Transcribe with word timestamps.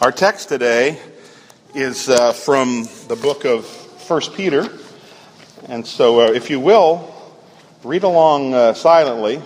Our 0.00 0.12
text 0.12 0.48
today 0.48 0.96
is 1.74 2.08
uh, 2.08 2.32
from 2.32 2.84
the 3.08 3.18
book 3.20 3.44
of 3.44 3.64
1 4.08 4.20
Peter. 4.36 4.68
And 5.66 5.84
so, 5.84 6.20
uh, 6.20 6.30
if 6.30 6.50
you 6.50 6.60
will, 6.60 7.12
read 7.82 8.04
along 8.04 8.54
uh, 8.54 8.74
silently. 8.74 9.42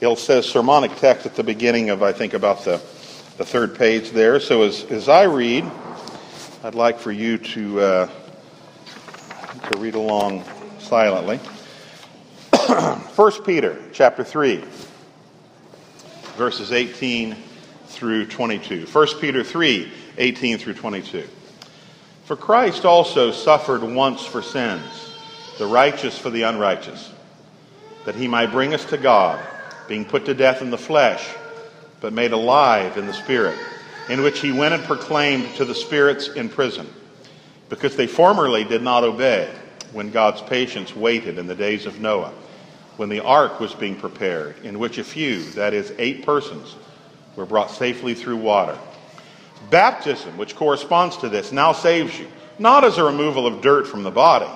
It'll 0.00 0.14
says 0.14 0.48
sermonic 0.48 0.94
text 0.98 1.26
at 1.26 1.34
the 1.34 1.42
beginning 1.42 1.90
of, 1.90 2.00
I 2.00 2.12
think, 2.12 2.32
about 2.32 2.64
the, 2.64 2.80
the 3.38 3.44
third 3.44 3.76
page 3.76 4.12
there. 4.12 4.38
So, 4.38 4.62
as, 4.62 4.84
as 4.84 5.08
I 5.08 5.24
read, 5.24 5.68
I'd 6.62 6.76
like 6.76 7.00
for 7.00 7.10
you 7.10 7.38
to, 7.38 7.80
uh, 7.80 8.10
to 9.68 9.78
read 9.78 9.96
along 9.96 10.44
silently. 10.78 11.38
1 13.16 13.42
Peter 13.42 13.82
chapter 13.92 14.22
3, 14.22 14.62
verses 16.36 16.70
18 16.70 17.34
through 17.92 18.26
22. 18.26 18.86
1 18.86 19.06
Peter 19.20 19.44
3 19.44 19.92
18 20.18 20.58
through 20.58 20.74
22. 20.74 21.28
For 22.24 22.36
Christ 22.36 22.84
also 22.84 23.30
suffered 23.30 23.82
once 23.82 24.24
for 24.24 24.42
sins, 24.42 25.12
the 25.58 25.66
righteous 25.66 26.18
for 26.18 26.30
the 26.30 26.42
unrighteous, 26.42 27.12
that 28.04 28.14
he 28.14 28.28
might 28.28 28.50
bring 28.50 28.74
us 28.74 28.84
to 28.86 28.98
God, 28.98 29.44
being 29.88 30.04
put 30.04 30.24
to 30.26 30.34
death 30.34 30.62
in 30.62 30.70
the 30.70 30.78
flesh, 30.78 31.28
but 32.00 32.12
made 32.12 32.32
alive 32.32 32.96
in 32.96 33.06
the 33.06 33.12
Spirit, 33.12 33.58
in 34.08 34.22
which 34.22 34.40
he 34.40 34.52
went 34.52 34.74
and 34.74 34.82
proclaimed 34.84 35.54
to 35.56 35.64
the 35.64 35.74
spirits 35.74 36.28
in 36.28 36.48
prison, 36.48 36.88
because 37.68 37.96
they 37.96 38.06
formerly 38.06 38.64
did 38.64 38.82
not 38.82 39.04
obey 39.04 39.52
when 39.92 40.10
God's 40.10 40.42
patience 40.42 40.96
waited 40.96 41.38
in 41.38 41.46
the 41.46 41.54
days 41.54 41.86
of 41.86 42.00
Noah, 42.00 42.32
when 42.96 43.08
the 43.08 43.20
ark 43.20 43.60
was 43.60 43.74
being 43.74 43.96
prepared, 43.96 44.56
in 44.64 44.78
which 44.78 44.98
a 44.98 45.04
few, 45.04 45.42
that 45.52 45.74
is, 45.74 45.92
eight 45.98 46.24
persons, 46.24 46.76
were 47.36 47.46
brought 47.46 47.70
safely 47.70 48.14
through 48.14 48.36
water. 48.36 48.78
Baptism, 49.70 50.36
which 50.36 50.56
corresponds 50.56 51.16
to 51.18 51.28
this, 51.28 51.52
now 51.52 51.72
saves 51.72 52.18
you, 52.18 52.26
not 52.58 52.84
as 52.84 52.98
a 52.98 53.04
removal 53.04 53.46
of 53.46 53.62
dirt 53.62 53.86
from 53.86 54.02
the 54.02 54.10
body, 54.10 54.50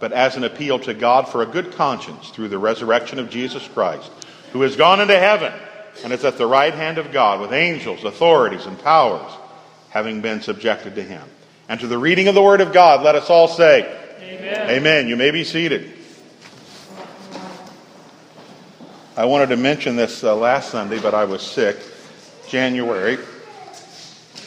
but 0.00 0.12
as 0.12 0.36
an 0.36 0.44
appeal 0.44 0.78
to 0.80 0.94
God 0.94 1.28
for 1.28 1.42
a 1.42 1.46
good 1.46 1.72
conscience 1.72 2.30
through 2.30 2.48
the 2.48 2.58
resurrection 2.58 3.18
of 3.18 3.30
Jesus 3.30 3.66
Christ, 3.68 4.10
who 4.52 4.62
has 4.62 4.76
gone 4.76 5.00
into 5.00 5.18
heaven 5.18 5.52
and 6.02 6.12
is 6.12 6.24
at 6.24 6.38
the 6.38 6.46
right 6.46 6.74
hand 6.74 6.98
of 6.98 7.12
God 7.12 7.40
with 7.40 7.52
angels, 7.52 8.04
authorities, 8.04 8.66
and 8.66 8.78
powers, 8.78 9.32
having 9.90 10.20
been 10.20 10.40
subjected 10.40 10.94
to 10.96 11.02
him. 11.02 11.22
And 11.68 11.80
to 11.80 11.86
the 11.86 11.98
reading 11.98 12.28
of 12.28 12.34
the 12.34 12.42
word 12.42 12.60
of 12.60 12.72
God, 12.72 13.02
let 13.02 13.14
us 13.14 13.30
all 13.30 13.48
say, 13.48 13.82
Amen. 14.20 14.70
Amen. 14.70 15.08
You 15.08 15.16
may 15.16 15.30
be 15.30 15.44
seated. 15.44 15.90
I 19.16 19.24
wanted 19.26 19.50
to 19.50 19.56
mention 19.56 19.96
this 19.96 20.24
uh, 20.24 20.34
last 20.34 20.70
Sunday, 20.70 20.98
but 20.98 21.14
I 21.14 21.24
was 21.24 21.40
sick. 21.40 21.78
January, 22.48 23.18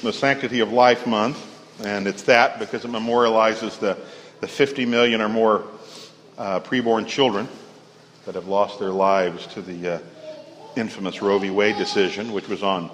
the 0.01 0.13
Sanctity 0.13 0.59
of 0.59 0.71
Life 0.71 1.07
Month, 1.07 1.43
and 1.83 2.07
it's 2.07 2.23
that 2.23 2.59
because 2.59 2.85
it 2.85 2.91
memorializes 2.91 3.79
the, 3.79 3.97
the 4.41 4.47
50 4.47 4.85
million 4.85 5.21
or 5.21 5.29
more 5.29 5.63
uh, 6.37 6.59
preborn 6.59 7.07
children 7.07 7.47
that 8.25 8.35
have 8.35 8.47
lost 8.47 8.79
their 8.79 8.91
lives 8.91 9.47
to 9.47 9.61
the 9.61 9.95
uh, 9.95 9.99
infamous 10.75 11.21
Roe 11.21 11.39
v. 11.39 11.49
Wade 11.49 11.77
decision, 11.77 12.31
which 12.31 12.47
was 12.47 12.63
on 12.63 12.89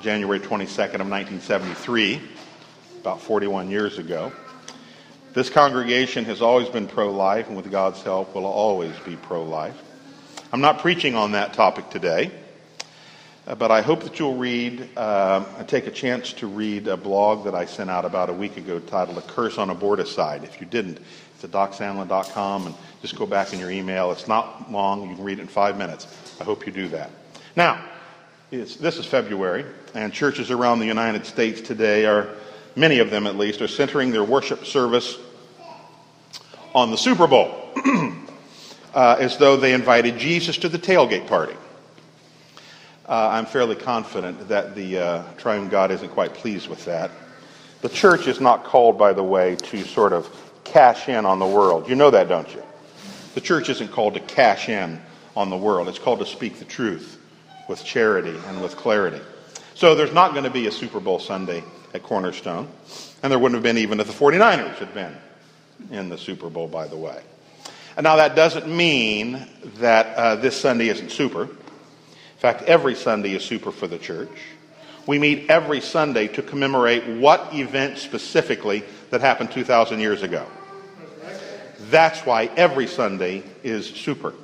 January 0.00 0.38
22nd 0.38 1.00
of 1.00 1.08
1973, 1.08 2.20
about 3.00 3.20
41 3.20 3.70
years 3.70 3.98
ago. 3.98 4.32
This 5.32 5.50
congregation 5.50 6.24
has 6.26 6.40
always 6.40 6.68
been 6.68 6.86
pro-life, 6.86 7.48
and 7.48 7.56
with 7.56 7.70
God's 7.70 8.02
help, 8.02 8.34
will 8.34 8.46
always 8.46 8.96
be 9.04 9.16
pro-life. 9.16 9.82
I'm 10.52 10.60
not 10.60 10.78
preaching 10.78 11.14
on 11.14 11.32
that 11.32 11.52
topic 11.52 11.90
today. 11.90 12.30
But 13.46 13.70
I 13.70 13.80
hope 13.80 14.02
that 14.02 14.18
you'll 14.18 14.34
read, 14.34 14.88
uh, 14.96 15.44
take 15.68 15.86
a 15.86 15.92
chance 15.92 16.32
to 16.34 16.48
read 16.48 16.88
a 16.88 16.96
blog 16.96 17.44
that 17.44 17.54
I 17.54 17.64
sent 17.64 17.88
out 17.88 18.04
about 18.04 18.28
a 18.28 18.32
week 18.32 18.56
ago 18.56 18.80
titled 18.80 19.18
A 19.18 19.22
Curse 19.22 19.56
on 19.56 19.68
Aborticide. 19.68 20.42
If 20.42 20.60
you 20.60 20.66
didn't, 20.66 20.98
it's 21.34 21.44
at 21.44 21.52
docsandlin.com 21.52 22.66
and 22.66 22.74
just 23.02 23.14
go 23.14 23.24
back 23.24 23.52
in 23.52 23.60
your 23.60 23.70
email. 23.70 24.10
It's 24.10 24.26
not 24.26 24.72
long. 24.72 25.08
You 25.08 25.14
can 25.14 25.24
read 25.24 25.38
it 25.38 25.42
in 25.42 25.48
five 25.48 25.78
minutes. 25.78 26.08
I 26.40 26.44
hope 26.44 26.66
you 26.66 26.72
do 26.72 26.88
that. 26.88 27.10
Now, 27.54 27.84
this 28.50 28.80
is 28.80 29.06
February, 29.06 29.64
and 29.94 30.12
churches 30.12 30.50
around 30.50 30.80
the 30.80 30.86
United 30.86 31.24
States 31.24 31.60
today 31.60 32.04
are, 32.04 32.28
many 32.74 32.98
of 32.98 33.10
them 33.10 33.28
at 33.28 33.36
least, 33.36 33.62
are 33.62 33.68
centering 33.68 34.10
their 34.10 34.24
worship 34.24 34.64
service 34.66 35.18
on 36.74 36.90
the 36.90 36.98
Super 36.98 37.28
Bowl, 37.28 37.70
uh, 38.94 39.16
as 39.20 39.36
though 39.36 39.56
they 39.56 39.72
invited 39.72 40.18
Jesus 40.18 40.58
to 40.58 40.68
the 40.68 40.78
tailgate 40.78 41.28
party. 41.28 41.54
Uh, 43.08 43.28
I'm 43.32 43.46
fairly 43.46 43.76
confident 43.76 44.48
that 44.48 44.74
the 44.74 44.98
uh, 44.98 45.22
triune 45.36 45.68
God 45.68 45.92
isn't 45.92 46.08
quite 46.08 46.34
pleased 46.34 46.68
with 46.68 46.84
that. 46.86 47.12
The 47.80 47.88
church 47.88 48.26
is 48.26 48.40
not 48.40 48.64
called, 48.64 48.98
by 48.98 49.12
the 49.12 49.22
way, 49.22 49.54
to 49.54 49.84
sort 49.84 50.12
of 50.12 50.28
cash 50.64 51.08
in 51.08 51.24
on 51.24 51.38
the 51.38 51.46
world. 51.46 51.88
You 51.88 51.94
know 51.94 52.10
that, 52.10 52.28
don't 52.28 52.52
you? 52.52 52.62
The 53.34 53.40
church 53.40 53.68
isn't 53.68 53.92
called 53.92 54.14
to 54.14 54.20
cash 54.20 54.68
in 54.68 55.00
on 55.36 55.50
the 55.50 55.56
world. 55.56 55.88
It's 55.88 56.00
called 56.00 56.18
to 56.18 56.26
speak 56.26 56.58
the 56.58 56.64
truth 56.64 57.20
with 57.68 57.84
charity 57.84 58.36
and 58.48 58.60
with 58.60 58.76
clarity. 58.76 59.20
So 59.74 59.94
there's 59.94 60.12
not 60.12 60.32
going 60.32 60.44
to 60.44 60.50
be 60.50 60.66
a 60.66 60.72
Super 60.72 60.98
Bowl 60.98 61.20
Sunday 61.20 61.62
at 61.94 62.02
Cornerstone, 62.02 62.68
and 63.22 63.30
there 63.30 63.38
wouldn't 63.38 63.54
have 63.54 63.62
been 63.62 63.78
even 63.78 64.00
if 64.00 64.08
the 64.08 64.12
49ers 64.12 64.78
had 64.78 64.92
been 64.94 65.16
in 65.92 66.08
the 66.08 66.18
Super 66.18 66.50
Bowl, 66.50 66.66
by 66.66 66.88
the 66.88 66.96
way. 66.96 67.22
And 67.96 68.02
now 68.02 68.16
that 68.16 68.34
doesn't 68.34 68.66
mean 68.66 69.46
that 69.76 70.16
uh, 70.16 70.36
this 70.36 70.60
Sunday 70.60 70.88
isn't 70.88 71.10
super. 71.10 71.48
In 72.36 72.40
fact, 72.40 72.64
every 72.64 72.94
Sunday 72.94 73.34
is 73.34 73.42
super 73.42 73.72
for 73.72 73.86
the 73.86 73.96
church. 73.96 74.28
We 75.06 75.18
meet 75.18 75.48
every 75.48 75.80
Sunday 75.80 76.28
to 76.28 76.42
commemorate 76.42 77.06
what 77.06 77.54
event 77.54 77.96
specifically 77.96 78.84
that 79.08 79.22
happened 79.22 79.52
2,000 79.52 80.00
years 80.00 80.22
ago. 80.22 80.46
That's 81.88 82.20
why 82.26 82.50
every 82.56 82.88
Sunday 82.88 83.42
is 83.62 83.86
super. 83.86 84.34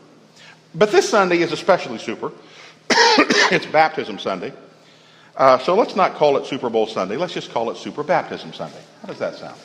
But 0.74 0.90
this 0.90 1.06
Sunday 1.06 1.40
is 1.40 1.52
especially 1.52 1.98
super. 1.98 2.32
it's 2.88 3.66
Baptism 3.66 4.18
Sunday. 4.18 4.54
Uh, 5.36 5.58
so 5.58 5.74
let's 5.74 5.94
not 5.94 6.14
call 6.14 6.38
it 6.38 6.46
Super 6.46 6.70
Bowl 6.70 6.86
Sunday. 6.86 7.18
Let's 7.18 7.34
just 7.34 7.50
call 7.50 7.70
it 7.70 7.76
Super 7.76 8.02
Baptism 8.02 8.54
Sunday. 8.54 8.80
How 9.02 9.08
does 9.08 9.18
that 9.18 9.34
sound? 9.34 9.60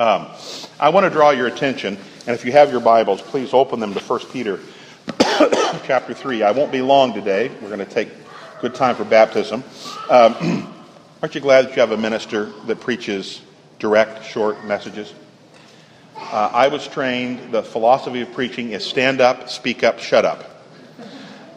Um, 0.00 0.26
I 0.80 0.88
want 0.88 1.04
to 1.04 1.10
draw 1.10 1.30
your 1.30 1.46
attention, 1.46 1.96
and 2.26 2.34
if 2.34 2.44
you 2.44 2.50
have 2.50 2.72
your 2.72 2.80
Bibles, 2.80 3.22
please 3.22 3.54
open 3.54 3.78
them 3.78 3.94
to 3.94 4.00
1 4.00 4.20
Peter 4.32 4.58
chapter 5.84 6.12
3. 6.12 6.42
I 6.42 6.50
won't 6.50 6.72
be 6.72 6.82
long 6.82 7.14
today. 7.14 7.48
We're 7.60 7.68
going 7.68 7.78
to 7.78 7.84
take 7.84 8.10
good 8.60 8.74
time 8.74 8.96
for 8.96 9.04
baptism. 9.04 9.64
Um, 10.10 10.74
aren't 11.22 11.34
you 11.34 11.40
glad 11.40 11.66
that 11.66 11.76
you 11.76 11.80
have 11.80 11.92
a 11.92 11.96
minister 11.96 12.46
that 12.66 12.80
preaches 12.80 13.40
direct, 13.78 14.26
short 14.26 14.64
messages? 14.64 15.14
Uh, 16.16 16.50
I 16.52 16.68
was 16.68 16.86
trained, 16.86 17.52
the 17.52 17.62
philosophy 17.62 18.20
of 18.20 18.32
preaching 18.32 18.72
is 18.72 18.84
stand 18.84 19.20
up, 19.20 19.48
speak 19.48 19.82
up, 19.82 20.00
shut 20.00 20.24
up. 20.24 20.44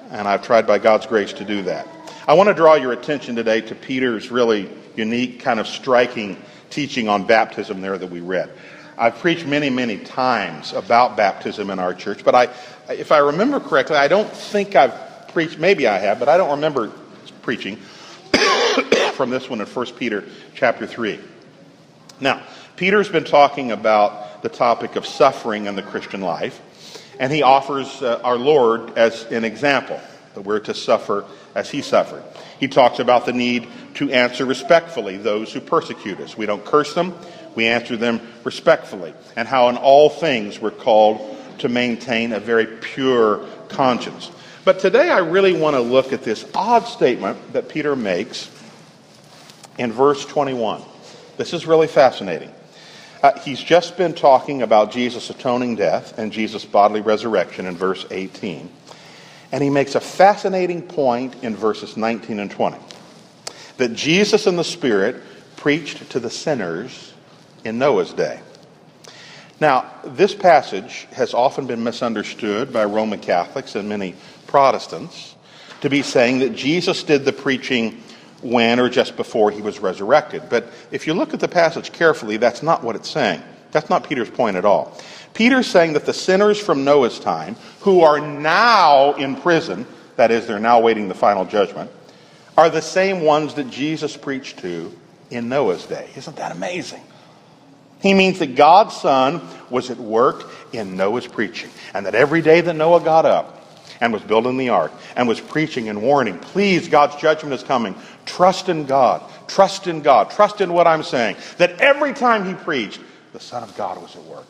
And 0.10 0.28
I've 0.28 0.44
tried 0.44 0.66
by 0.66 0.80
God's 0.80 1.06
grace 1.06 1.34
to 1.34 1.44
do 1.44 1.64
that. 1.64 1.88
I 2.28 2.34
want 2.36 2.48
to 2.48 2.54
draw 2.54 2.76
your 2.76 2.94
attention 2.94 3.36
today 3.36 3.62
to 3.62 3.76
Peter's 3.76 4.32
really 4.32 4.70
unique, 4.96 5.42
kind 5.42 5.60
of 5.60 5.68
striking 5.68 6.42
teaching 6.70 7.10
on 7.10 7.28
baptism 7.28 7.82
there 7.82 7.98
that 7.98 8.10
we 8.10 8.22
read. 8.22 8.50
I've 8.98 9.16
preached 9.16 9.46
many, 9.46 9.70
many 9.70 9.98
times 9.98 10.72
about 10.72 11.18
baptism 11.18 11.70
in 11.70 11.80
our 11.80 11.94
church, 11.94 12.24
but 12.24 12.34
I, 12.34 12.48
if 12.90 13.12
I 13.12 13.20
remember 13.20 13.60
correctly, 13.60 13.98
I 13.98 14.08
don't 14.08 14.30
think 14.30 14.76
I've 14.76 15.28
preached, 15.30 15.60
maybe 15.60 15.88
I 15.88 15.98
have, 15.98 16.20
but 16.20 16.30
I 16.30 16.38
don't 16.38 16.52
remember 16.52 16.92
preaching 17.42 17.78
from 19.14 19.30
this 19.30 19.50
one 19.50 19.62
in 19.62 19.68
1 19.68 19.86
Peter 19.94 20.24
chapter 20.54 20.86
3. 20.86 21.20
Now, 22.20 22.44
Peter's 22.76 23.10
been 23.10 23.24
talking 23.24 23.72
about 23.72 24.42
the 24.42 24.50
topic 24.50 24.96
of 24.96 25.06
suffering 25.06 25.66
in 25.66 25.76
the 25.76 25.84
Christian 25.84 26.22
life, 26.22 26.62
and 27.20 27.32
he 27.32 27.42
offers 27.42 28.02
uh, 28.02 28.22
our 28.24 28.38
Lord 28.38 28.98
as 28.98 29.24
an 29.26 29.44
example 29.44 30.00
that 30.34 30.42
we're 30.42 30.60
to 30.60 30.74
suffer 30.74 31.26
as 31.56 31.72
he 31.72 31.82
suffered. 31.82 32.24
He 32.60 32.68
talks 32.68 33.00
about 33.00 33.26
the 33.26 33.34
need 33.34 33.68
to 33.96 34.12
answer 34.12 34.46
respectfully 34.46 35.18
those 35.18 35.52
who 35.52 35.62
persecute 35.62 36.20
us. 36.20 36.38
We 36.38 36.46
don't 36.46 36.64
curse 36.64 36.94
them, 36.94 37.14
we 37.56 37.66
answer 37.66 37.98
them 37.98 38.22
respectfully, 38.44 39.14
and 39.36 39.48
how 39.48 39.70
in 39.70 39.78
all 39.78 40.10
things 40.10 40.60
we're 40.60 40.72
called 40.72 41.36
to 41.60 41.70
maintain 41.70 42.34
a 42.34 42.40
very 42.40 42.66
pure 42.66 43.46
conscience. 43.70 44.32
But 44.64 44.80
today 44.80 45.10
I 45.10 45.20
really 45.20 45.54
want 45.54 45.76
to 45.76 45.82
look 45.82 46.12
at 46.14 46.24
this 46.24 46.46
odd 46.54 46.86
statement 46.86 47.54
that 47.54 47.70
Peter 47.70 47.96
makes 47.96 48.50
in 49.78 49.92
verse 49.92 50.26
21. 50.26 50.82
This 51.38 51.54
is 51.54 51.66
really 51.66 51.88
fascinating. 51.88 52.52
Uh, 53.22 53.38
he's 53.40 53.62
just 53.62 53.98
been 53.98 54.14
talking 54.14 54.62
about 54.62 54.92
Jesus' 54.92 55.30
atoning 55.30 55.76
death 55.76 56.18
and 56.18 56.32
Jesus' 56.32 56.66
bodily 56.66 57.02
resurrection 57.02 57.66
in 57.66 57.76
verse 57.76 58.06
18. 58.12 58.72
And 59.52 59.64
he 59.64 59.70
makes 59.70 59.96
a 59.96 60.00
fascinating 60.00 60.82
point 60.82 61.44
in 61.44 61.56
verses 61.56 61.98
19 61.98 62.40
and 62.40 62.52
20 62.52 62.78
that 63.78 63.94
Jesus 63.94 64.48
and 64.48 64.58
the 64.58 64.64
Spirit 64.64 65.22
preached 65.58 66.10
to 66.12 66.20
the 66.20 66.30
sinners 66.30 67.14
in 67.64 67.78
Noah's 67.78 68.14
day. 68.14 68.40
Now, 69.60 69.90
this 70.04 70.36
passage 70.36 71.08
has 71.14 71.34
often 71.34 71.66
been 71.66 71.84
misunderstood 71.84 72.74
by 72.74 72.86
Roman 72.86 73.20
Catholics 73.20 73.76
and 73.76 73.88
many 73.88 74.16
Protestants 74.48 75.36
to 75.82 75.90
be 75.90 76.02
saying 76.02 76.40
that 76.40 76.56
Jesus 76.56 77.04
did 77.04 77.26
the 77.26 77.34
preaching 77.34 78.02
when 78.42 78.80
or 78.80 78.90
just 78.90 79.16
before 79.16 79.52
he 79.52 79.62
was 79.62 79.80
resurrected. 79.80 80.44
But 80.50 80.68
if 80.92 81.08
you 81.08 81.14
look 81.14 81.34
at 81.34 81.40
the 81.40 81.48
passage 81.48 81.92
carefully, 81.92 82.38
that's 82.38 82.62
not 82.62 82.84
what 82.84 82.96
it's 82.96 83.10
saying. 83.10 83.42
That's 83.72 83.90
not 83.90 84.08
Peter's 84.08 84.30
point 84.30 84.58
at 84.58 84.66
all. 84.66 84.98
Peter's 85.34 85.68
saying 85.68 85.94
that 85.94 86.06
the 86.06 86.14
sinners 86.14 86.60
from 86.60 86.84
Noah's 86.84 87.20
time, 87.20 87.56
who 87.82 88.02
are 88.02 88.20
now 88.20 89.14
in 89.14 89.36
prison, 89.36 89.86
that 90.16 90.32
is, 90.32 90.48
they're 90.48 90.60
now 90.60 90.80
waiting 90.80 91.08
the 91.08 91.14
final 91.14 91.46
judgment, 91.46 91.92
are 92.58 92.70
the 92.70 92.82
same 92.82 93.22
ones 93.22 93.54
that 93.56 93.70
Jesus 93.70 94.16
preached 94.16 94.60
to 94.60 94.94
in 95.30 95.50
Noah's 95.50 95.86
day. 95.86 96.10
Isn't 96.16 96.38
that 96.38 96.52
amazing? 96.52 97.04
He 98.02 98.14
means 98.14 98.40
that 98.40 98.56
God's 98.56 98.96
Son 98.96 99.42
was 99.70 99.90
at 99.90 99.98
work 99.98 100.50
in 100.74 100.96
Noah's 100.96 101.28
preaching, 101.28 101.70
and 101.94 102.06
that 102.06 102.16
every 102.16 102.42
day 102.42 102.62
that 102.62 102.74
Noah 102.76 103.02
got 103.02 103.26
up 103.26 103.64
and 104.02 104.12
was 104.12 104.22
building 104.22 104.58
the 104.58 104.70
ark 104.70 104.92
and 105.16 105.28
was 105.28 105.40
preaching 105.40 105.90
and 105.90 106.02
warning, 106.02 106.38
please, 106.38 106.88
God's 106.88 107.16
judgment 107.16 107.54
is 107.54 107.64
coming. 107.64 107.96
Trust 108.26 108.70
in 108.70 108.86
God. 108.86 109.24
Trust 109.48 109.88
in 109.88 110.02
God. 110.02 110.32
Trust 110.32 110.62
in 110.62 110.74
what 110.74 110.88
I'm 110.88 111.04
saying. 111.04 111.38
That 111.58 111.80
every 111.80 112.14
time 112.14 112.46
he 112.46 112.54
preached, 112.54 113.00
the 113.34 113.40
Son 113.40 113.64
of 113.64 113.76
God 113.78 114.02
was 114.02 114.16
at 114.16 114.24
work, 114.24 114.48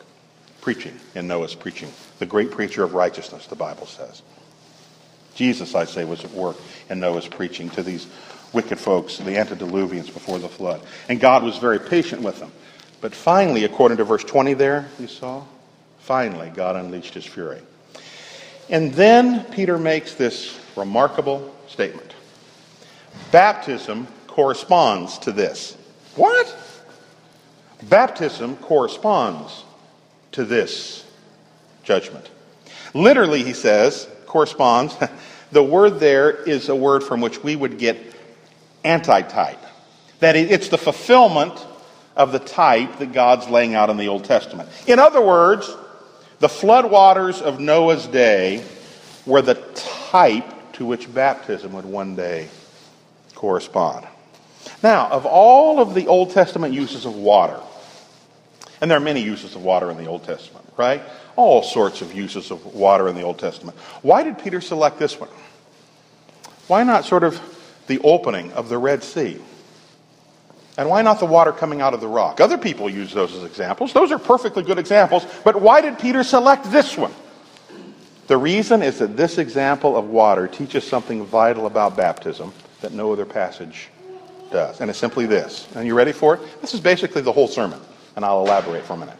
preaching 0.60 0.98
in 1.14 1.26
Noah's 1.26 1.54
preaching. 1.54 1.90
The 2.18 2.26
great 2.26 2.50
preacher 2.50 2.82
of 2.82 2.94
righteousness, 2.94 3.46
the 3.46 3.56
Bible 3.56 3.86
says. 3.86 4.22
Jesus, 5.34 5.74
I 5.74 5.84
say, 5.84 6.04
was 6.04 6.24
at 6.24 6.32
work 6.32 6.56
in 6.88 6.98
Noah's 6.98 7.28
preaching 7.28 7.68
to 7.70 7.82
these 7.82 8.06
wicked 8.52 8.78
folks, 8.78 9.18
the 9.18 9.36
antediluvians 9.36 10.12
before 10.12 10.38
the 10.38 10.48
flood. 10.48 10.80
And 11.08 11.20
God 11.20 11.42
was 11.42 11.58
very 11.58 11.78
patient 11.78 12.22
with 12.22 12.38
them. 12.40 12.50
But 13.00 13.14
finally, 13.14 13.64
according 13.64 13.98
to 13.98 14.04
verse 14.04 14.24
20 14.24 14.54
there, 14.54 14.88
you 14.98 15.06
saw, 15.06 15.44
finally, 15.98 16.50
God 16.50 16.76
unleashed 16.76 17.14
his 17.14 17.26
fury. 17.26 17.60
And 18.68 18.92
then 18.94 19.44
Peter 19.52 19.78
makes 19.78 20.14
this 20.14 20.58
remarkable 20.76 21.54
statement 21.68 22.14
Baptism 23.32 24.06
corresponds 24.26 25.18
to 25.18 25.32
this. 25.32 25.76
What? 26.16 26.54
Baptism 27.84 28.56
corresponds 28.56 29.64
to 30.32 30.44
this 30.44 31.04
judgment. 31.82 32.28
Literally, 32.94 33.42
he 33.42 33.52
says, 33.52 34.08
corresponds. 34.26 34.96
The 35.52 35.62
word 35.62 36.00
there 36.00 36.30
is 36.30 36.68
a 36.68 36.74
word 36.74 37.04
from 37.04 37.20
which 37.20 37.42
we 37.42 37.54
would 37.54 37.78
get 37.78 37.96
antitype. 38.84 39.60
That 40.18 40.34
it's 40.34 40.68
the 40.68 40.76
fulfillment 40.76 41.54
of 42.16 42.32
the 42.32 42.38
type 42.38 42.98
that 42.98 43.12
God's 43.12 43.48
laying 43.48 43.74
out 43.74 43.90
in 43.90 43.96
the 43.96 44.08
Old 44.08 44.24
Testament. 44.24 44.68
In 44.86 44.98
other 44.98 45.20
words, 45.20 45.70
the 46.40 46.48
floodwaters 46.48 47.40
of 47.40 47.60
Noah's 47.60 48.06
day 48.06 48.64
were 49.26 49.42
the 49.42 49.54
type 50.10 50.72
to 50.74 50.86
which 50.86 51.12
baptism 51.12 51.72
would 51.74 51.84
one 51.84 52.16
day 52.16 52.48
correspond. 53.34 54.06
Now, 54.82 55.08
of 55.08 55.26
all 55.26 55.80
of 55.80 55.94
the 55.94 56.06
Old 56.06 56.30
Testament 56.30 56.74
uses 56.74 57.04
of 57.04 57.14
water, 57.14 57.60
and 58.80 58.90
there 58.90 58.98
are 58.98 59.02
many 59.02 59.22
uses 59.22 59.54
of 59.54 59.62
water 59.62 59.90
in 59.90 59.96
the 59.96 60.06
Old 60.06 60.24
Testament, 60.24 60.66
right? 60.76 61.02
All 61.36 61.62
sorts 61.62 62.02
of 62.02 62.14
uses 62.14 62.50
of 62.50 62.74
water 62.74 63.08
in 63.08 63.14
the 63.14 63.22
Old 63.22 63.38
Testament. 63.38 63.76
Why 64.02 64.22
did 64.22 64.38
Peter 64.38 64.60
select 64.60 64.98
this 64.98 65.18
one? 65.18 65.30
Why 66.66 66.82
not 66.82 67.04
sort 67.04 67.24
of 67.24 67.40
the 67.86 68.00
opening 68.00 68.52
of 68.52 68.68
the 68.68 68.78
Red 68.78 69.02
Sea? 69.02 69.38
And 70.78 70.90
why 70.90 71.02
not 71.02 71.18
the 71.20 71.26
water 71.26 71.52
coming 71.52 71.80
out 71.80 71.94
of 71.94 72.00
the 72.00 72.08
rock? 72.08 72.40
Other 72.40 72.58
people 72.58 72.90
use 72.90 73.12
those 73.12 73.34
as 73.34 73.44
examples. 73.44 73.92
Those 73.92 74.12
are 74.12 74.18
perfectly 74.18 74.62
good 74.62 74.78
examples. 74.78 75.26
But 75.42 75.60
why 75.60 75.80
did 75.80 75.98
Peter 75.98 76.22
select 76.22 76.70
this 76.70 76.96
one? 76.96 77.12
The 78.26 78.36
reason 78.36 78.82
is 78.82 78.98
that 78.98 79.16
this 79.16 79.38
example 79.38 79.96
of 79.96 80.06
water 80.08 80.48
teaches 80.48 80.84
something 80.84 81.24
vital 81.24 81.66
about 81.66 81.96
baptism 81.96 82.52
that 82.80 82.92
no 82.92 83.12
other 83.12 83.24
passage 83.24 83.88
does. 84.50 84.80
And 84.80 84.90
it's 84.90 84.98
simply 84.98 85.26
this. 85.26 85.68
And 85.74 85.86
you 85.86 85.94
ready 85.94 86.12
for 86.12 86.34
it? 86.34 86.60
This 86.60 86.74
is 86.74 86.80
basically 86.80 87.22
the 87.22 87.32
whole 87.32 87.48
sermon, 87.48 87.80
and 88.16 88.24
I'll 88.24 88.40
elaborate 88.40 88.84
for 88.84 88.94
a 88.94 88.96
minute. 88.96 89.16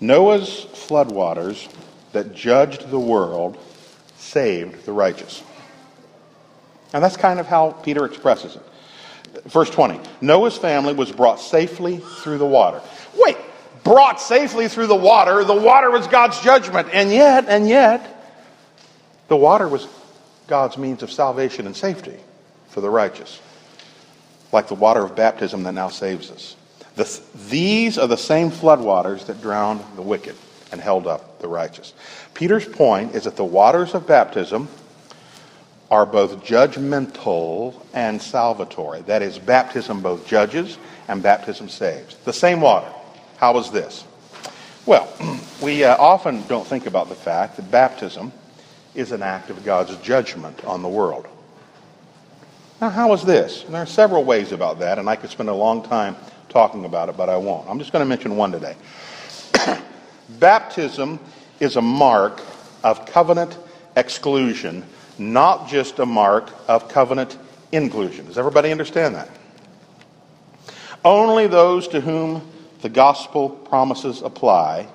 Noah's 0.00 0.66
floodwaters 0.72 1.68
that 2.12 2.34
judged 2.34 2.90
the 2.90 2.98
world 2.98 3.58
saved 4.16 4.84
the 4.84 4.92
righteous. 4.92 5.42
And 6.92 7.04
that's 7.04 7.16
kind 7.16 7.38
of 7.38 7.46
how 7.46 7.72
Peter 7.72 8.04
expresses 8.04 8.56
it. 8.56 8.62
Verse 9.44 9.70
20 9.70 10.00
Noah's 10.20 10.56
family 10.56 10.94
was 10.94 11.12
brought 11.12 11.40
safely 11.40 11.98
through 11.98 12.38
the 12.38 12.46
water. 12.46 12.80
Wait, 13.16 13.36
brought 13.84 14.20
safely 14.20 14.68
through 14.68 14.86
the 14.86 14.94
water. 14.96 15.44
The 15.44 15.54
water 15.54 15.90
was 15.90 16.06
God's 16.06 16.40
judgment. 16.40 16.88
And 16.92 17.10
yet, 17.10 17.46
and 17.48 17.68
yet, 17.68 18.14
the 19.28 19.36
water 19.36 19.68
was 19.68 19.86
God's 20.46 20.78
means 20.78 21.02
of 21.02 21.12
salvation 21.12 21.66
and 21.66 21.76
safety 21.76 22.16
for 22.68 22.80
the 22.80 22.90
righteous, 22.90 23.40
like 24.52 24.68
the 24.68 24.74
water 24.74 25.04
of 25.04 25.14
baptism 25.14 25.62
that 25.64 25.72
now 25.72 25.88
saves 25.88 26.30
us. 26.30 26.56
The, 26.96 27.20
these 27.48 27.98
are 27.98 28.08
the 28.08 28.16
same 28.16 28.50
floodwaters 28.50 29.26
that 29.26 29.40
drowned 29.40 29.82
the 29.96 30.02
wicked 30.02 30.34
and 30.72 30.80
held 30.80 31.06
up 31.06 31.40
the 31.40 31.48
righteous. 31.48 31.94
Peter's 32.34 32.66
point 32.66 33.14
is 33.14 33.24
that 33.24 33.36
the 33.36 33.44
waters 33.44 33.94
of 33.94 34.06
baptism 34.06 34.68
are 35.90 36.04
both 36.04 36.44
judgmental 36.44 37.74
and 37.94 38.20
salvatory. 38.20 39.04
That 39.06 39.22
is, 39.22 39.38
baptism 39.38 40.02
both 40.02 40.26
judges 40.26 40.78
and 41.08 41.22
baptism 41.22 41.68
saves. 41.68 42.16
The 42.24 42.32
same 42.32 42.60
water. 42.60 42.92
How 43.38 43.58
is 43.58 43.70
this? 43.70 44.04
Well, 44.84 45.10
we 45.62 45.84
uh, 45.84 45.96
often 45.96 46.46
don't 46.46 46.66
think 46.66 46.86
about 46.86 47.08
the 47.08 47.14
fact 47.14 47.56
that 47.56 47.70
baptism 47.70 48.32
is 48.94 49.12
an 49.12 49.22
act 49.22 49.48
of 49.50 49.64
God's 49.64 49.96
judgment 49.98 50.64
on 50.64 50.82
the 50.82 50.88
world. 50.88 51.26
Now, 52.80 52.90
how 52.90 53.12
is 53.12 53.22
this? 53.22 53.64
And 53.64 53.74
there 53.74 53.82
are 53.82 53.86
several 53.86 54.24
ways 54.24 54.52
about 54.52 54.78
that, 54.80 54.98
and 54.98 55.08
I 55.08 55.16
could 55.16 55.30
spend 55.30 55.48
a 55.48 55.54
long 55.54 55.82
time 55.82 56.16
talking 56.48 56.84
about 56.84 57.08
it, 57.08 57.16
but 57.16 57.28
I 57.28 57.36
won't. 57.36 57.68
I'm 57.68 57.78
just 57.78 57.92
going 57.92 58.04
to 58.04 58.08
mention 58.08 58.36
one 58.36 58.52
today. 58.52 58.76
Baptism 60.38 61.18
is 61.60 61.76
a 61.76 61.82
mark 61.82 62.40
of 62.84 63.04
covenant 63.06 63.58
exclusion 63.96 64.84
not 65.18 65.68
just 65.68 65.98
a 65.98 66.06
mark 66.06 66.50
of 66.68 66.88
covenant 66.88 67.36
inclusion. 67.72 68.26
Does 68.26 68.38
everybody 68.38 68.70
understand 68.70 69.14
that? 69.14 69.28
Only 71.04 71.46
those 71.46 71.88
to 71.88 72.00
whom 72.00 72.42
the 72.80 72.88
gospel 72.88 73.50
promises 73.50 74.22
apply 74.22 74.88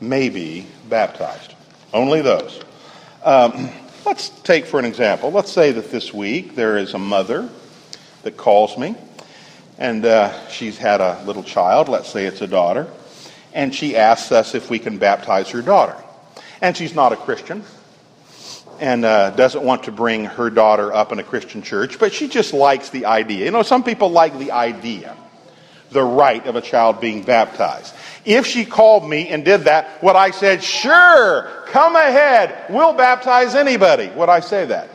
may 0.00 0.28
be 0.28 0.66
baptized. 0.88 1.54
Only 1.92 2.20
those. 2.20 2.60
Um, 3.24 3.70
let's 4.04 4.28
take 4.28 4.66
for 4.66 4.78
an 4.78 4.84
example. 4.84 5.30
Let's 5.30 5.52
say 5.52 5.72
that 5.72 5.90
this 5.90 6.12
week 6.12 6.54
there 6.54 6.76
is 6.76 6.94
a 6.94 6.98
mother 6.98 7.48
that 8.22 8.36
calls 8.36 8.76
me, 8.76 8.94
and 9.78 10.04
uh, 10.04 10.48
she's 10.48 10.78
had 10.78 11.00
a 11.00 11.22
little 11.24 11.42
child. 11.42 11.88
Let's 11.88 12.10
say 12.10 12.26
it's 12.26 12.42
a 12.42 12.46
daughter, 12.46 12.86
and 13.52 13.74
she 13.74 13.96
asks 13.96 14.32
us 14.32 14.54
if 14.54 14.70
we 14.70 14.78
can 14.78 14.98
baptize 14.98 15.50
her 15.50 15.62
daughter. 15.62 15.96
And 16.60 16.76
she's 16.76 16.94
not 16.94 17.12
a 17.12 17.16
Christian 17.16 17.62
and 18.80 19.04
uh, 19.04 19.30
doesn't 19.30 19.62
want 19.62 19.84
to 19.84 19.92
bring 19.92 20.24
her 20.24 20.50
daughter 20.50 20.92
up 20.92 21.12
in 21.12 21.18
a 21.18 21.24
Christian 21.24 21.62
church, 21.62 21.98
but 21.98 22.12
she 22.12 22.28
just 22.28 22.52
likes 22.52 22.90
the 22.90 23.06
idea. 23.06 23.44
You 23.44 23.50
know, 23.50 23.62
some 23.62 23.82
people 23.82 24.10
like 24.10 24.38
the 24.38 24.52
idea, 24.52 25.16
the 25.90 26.02
rite 26.02 26.46
of 26.46 26.56
a 26.56 26.60
child 26.60 27.00
being 27.00 27.22
baptized. 27.22 27.94
If 28.24 28.46
she 28.46 28.64
called 28.64 29.08
me 29.08 29.28
and 29.28 29.44
did 29.44 29.62
that, 29.62 30.02
would 30.02 30.16
I 30.16 30.30
said, 30.30 30.62
sure, 30.62 31.64
come 31.66 31.96
ahead, 31.96 32.66
we'll 32.70 32.92
baptize 32.92 33.54
anybody? 33.54 34.08
Would 34.08 34.28
I 34.28 34.40
say 34.40 34.66
that? 34.66 34.90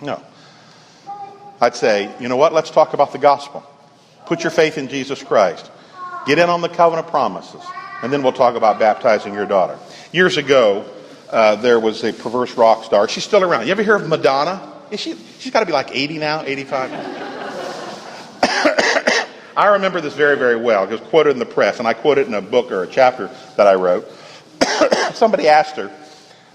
No. 0.00 0.22
I'd 1.60 1.74
say, 1.74 2.14
you 2.20 2.28
know 2.28 2.36
what, 2.36 2.52
let's 2.52 2.70
talk 2.70 2.94
about 2.94 3.12
the 3.12 3.18
gospel. 3.18 3.64
Put 4.26 4.42
your 4.42 4.50
faith 4.50 4.78
in 4.78 4.88
Jesus 4.88 5.22
Christ. 5.22 5.70
Get 6.26 6.38
in 6.38 6.48
on 6.48 6.60
the 6.60 6.68
covenant 6.68 7.08
promises, 7.08 7.62
and 8.02 8.12
then 8.12 8.22
we'll 8.22 8.32
talk 8.32 8.56
about 8.56 8.78
baptizing 8.78 9.32
your 9.32 9.46
daughter. 9.46 9.78
Years 10.12 10.36
ago, 10.36 10.84
uh, 11.36 11.54
there 11.54 11.78
was 11.78 12.02
a 12.02 12.14
perverse 12.14 12.54
rock 12.54 12.82
star. 12.82 13.06
She's 13.08 13.22
still 13.22 13.44
around. 13.44 13.66
You 13.66 13.72
ever 13.72 13.82
hear 13.82 13.96
of 13.96 14.08
Madonna? 14.08 14.72
Is 14.90 15.00
she, 15.00 15.14
she's 15.38 15.52
got 15.52 15.60
to 15.60 15.66
be 15.66 15.72
like 15.72 15.94
80 15.94 16.16
now, 16.16 16.40
85. 16.40 16.90
I 19.54 19.66
remember 19.72 20.00
this 20.00 20.14
very, 20.14 20.38
very 20.38 20.56
well. 20.56 20.84
It 20.84 20.90
was 20.90 21.00
quoted 21.02 21.32
in 21.32 21.38
the 21.38 21.44
press, 21.44 21.78
and 21.78 21.86
I 21.86 21.92
quote 21.92 22.16
it 22.16 22.26
in 22.26 22.32
a 22.32 22.40
book 22.40 22.72
or 22.72 22.84
a 22.84 22.86
chapter 22.86 23.30
that 23.58 23.66
I 23.66 23.74
wrote. 23.74 24.10
Somebody 25.12 25.46
asked 25.46 25.76
her, 25.76 25.92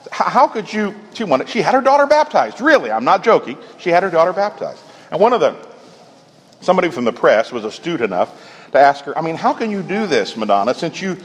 how 0.10 0.48
could 0.48 0.74
you, 0.74 0.96
she 1.14 1.26
wanted, 1.26 1.48
she 1.48 1.62
had 1.62 1.76
her 1.76 1.82
daughter 1.82 2.08
baptized. 2.08 2.60
Really, 2.60 2.90
I'm 2.90 3.06
not 3.06 3.24
joking. 3.24 3.60
She 3.78 3.92
had 3.92 4.02
her 4.02 4.10
daughter 4.10 4.34
baptized. 4.34 4.82
And 5.12 5.22
one 5.22 5.34
of 5.34 5.42
the, 5.42 5.56
somebody 6.62 6.90
from 6.90 7.06
the 7.06 7.14
press 7.14 7.52
was 7.52 7.66
astute 7.66 8.02
enough 8.02 8.72
to 8.72 8.80
ask 8.80 9.06
her, 9.06 9.16
I 9.16 9.22
mean, 9.22 9.36
how 9.36 9.54
can 9.54 9.70
you 9.70 9.84
do 9.84 10.08
this, 10.08 10.36
Madonna, 10.36 10.74
since 10.74 11.04
you, 11.04 11.18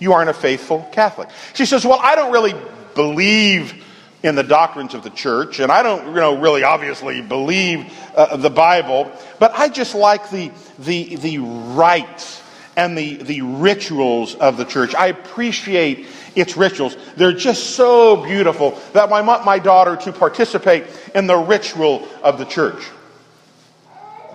you 0.00 0.12
aren't 0.12 0.30
a 0.30 0.34
faithful 0.34 0.88
Catholic? 0.90 1.28
She 1.54 1.64
says, 1.64 1.86
well, 1.86 2.00
I 2.02 2.16
don't 2.16 2.32
really 2.32 2.54
believe 2.94 3.84
in 4.22 4.34
the 4.34 4.42
doctrines 4.42 4.94
of 4.94 5.02
the 5.02 5.10
church, 5.10 5.60
and 5.60 5.70
I 5.70 5.82
don't, 5.82 6.06
you 6.06 6.14
know, 6.14 6.38
really 6.38 6.62
obviously 6.62 7.20
believe 7.20 7.92
uh, 8.16 8.36
the 8.36 8.50
Bible, 8.50 9.12
but 9.38 9.52
I 9.54 9.68
just 9.68 9.94
like 9.94 10.30
the 10.30 10.50
the 10.78 11.16
the 11.16 11.38
rites 11.38 12.42
and 12.76 12.96
the 12.96 13.16
the 13.16 13.42
rituals 13.42 14.34
of 14.34 14.56
the 14.56 14.64
church. 14.64 14.94
I 14.94 15.08
appreciate 15.08 16.06
its 16.34 16.56
rituals. 16.56 16.96
They're 17.16 17.32
just 17.32 17.76
so 17.76 18.16
beautiful 18.24 18.80
that 18.94 19.12
I 19.12 19.20
want 19.20 19.44
my 19.44 19.58
daughter 19.58 19.96
to 19.96 20.12
participate 20.12 20.84
in 21.14 21.26
the 21.26 21.36
ritual 21.36 22.08
of 22.22 22.38
the 22.38 22.44
church. 22.46 22.82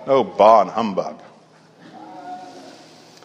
Oh, 0.06 0.24
and 0.62 0.70
humbug. 0.70 1.22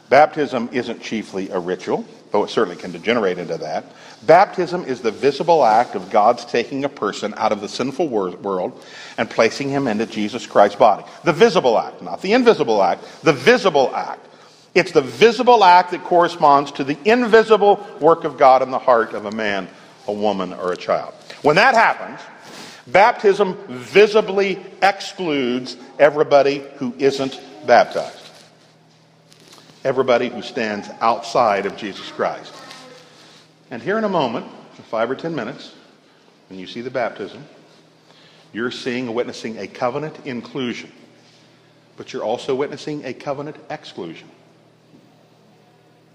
Baptism 0.09 0.69
isn't 0.73 1.03
chiefly 1.03 1.51
a 1.51 1.59
ritual, 1.59 2.05
though 2.31 2.45
it 2.45 2.51
certainly 2.51 2.77
can 2.77 2.93
degenerate 2.93 3.39
into 3.39 3.57
that. 3.59 3.85
Baptism 4.27 4.85
is 4.85 5.01
the 5.01 5.11
visible 5.11 5.65
act 5.65 5.95
of 5.95 6.11
God's 6.11 6.45
taking 6.45 6.85
a 6.85 6.89
person 6.89 7.35
out 7.37 7.53
of 7.53 7.61
the 7.61 7.69
sinful 7.69 8.09
world 8.09 8.85
and 9.19 9.29
placing 9.29 9.69
him 9.69 9.87
into 9.87 10.07
Jesus 10.07 10.47
Christ's 10.47 10.79
body. 10.79 11.05
The 11.25 11.33
visible 11.33 11.79
act, 11.79 12.03
not 12.03 12.23
the 12.23 12.33
invisible 12.33 12.83
act, 12.83 13.05
the 13.23 13.33
visible 13.33 13.95
act. 13.95 14.27
It's 14.75 14.93
the 14.93 15.03
visible 15.03 15.63
act 15.63 15.93
that 15.93 16.03
corresponds 16.05 16.73
to 16.73 16.85
the 16.85 16.99
invisible 17.05 17.87
work 18.01 18.25
of 18.25 18.37
God 18.37 18.63
in 18.63 18.71
the 18.71 18.79
heart 18.79 19.15
of 19.15 19.27
a 19.27 19.31
man, 19.31 19.69
a 20.09 20.13
woman, 20.13 20.53
or 20.53 20.73
a 20.73 20.77
child. 20.77 21.15
When 21.43 21.57
that 21.57 21.75
happens, 21.75 22.21
baptism 22.89 23.57
visibly 23.69 24.59
excludes 24.83 25.77
everybody 25.99 26.65
who 26.77 26.95
isn't 26.99 27.41
baptized. 27.67 28.24
Everybody 29.85 30.31
who 30.31 30.41
stands 30.41 30.89
outside 31.01 31.67
of 31.67 31.77
Jesus 31.77 32.11
Christ. 32.11 32.55
And 33.71 33.83
here 33.83 33.99
in 33.99 34.05
a 34.05 34.09
moment, 34.09 34.47
in 34.79 34.85
five 34.85 35.11
or 35.11 35.15
ten 35.15 35.35
minutes, 35.35 35.75
when 36.49 36.59
you 36.59 36.67
see 36.67 36.81
the 36.81 36.91
baptism, 36.91 37.45
you're 38.55 38.71
seeing 38.71 39.09
and 39.09 39.15
witnessing 39.15 39.59
a 39.59 39.67
covenant 39.67 40.25
inclusion, 40.25 40.91
but 41.97 42.13
you're 42.13 42.23
also 42.23 42.55
witnessing 42.55 43.05
a 43.05 43.13
covenant 43.13 43.57
exclusion. 43.69 44.29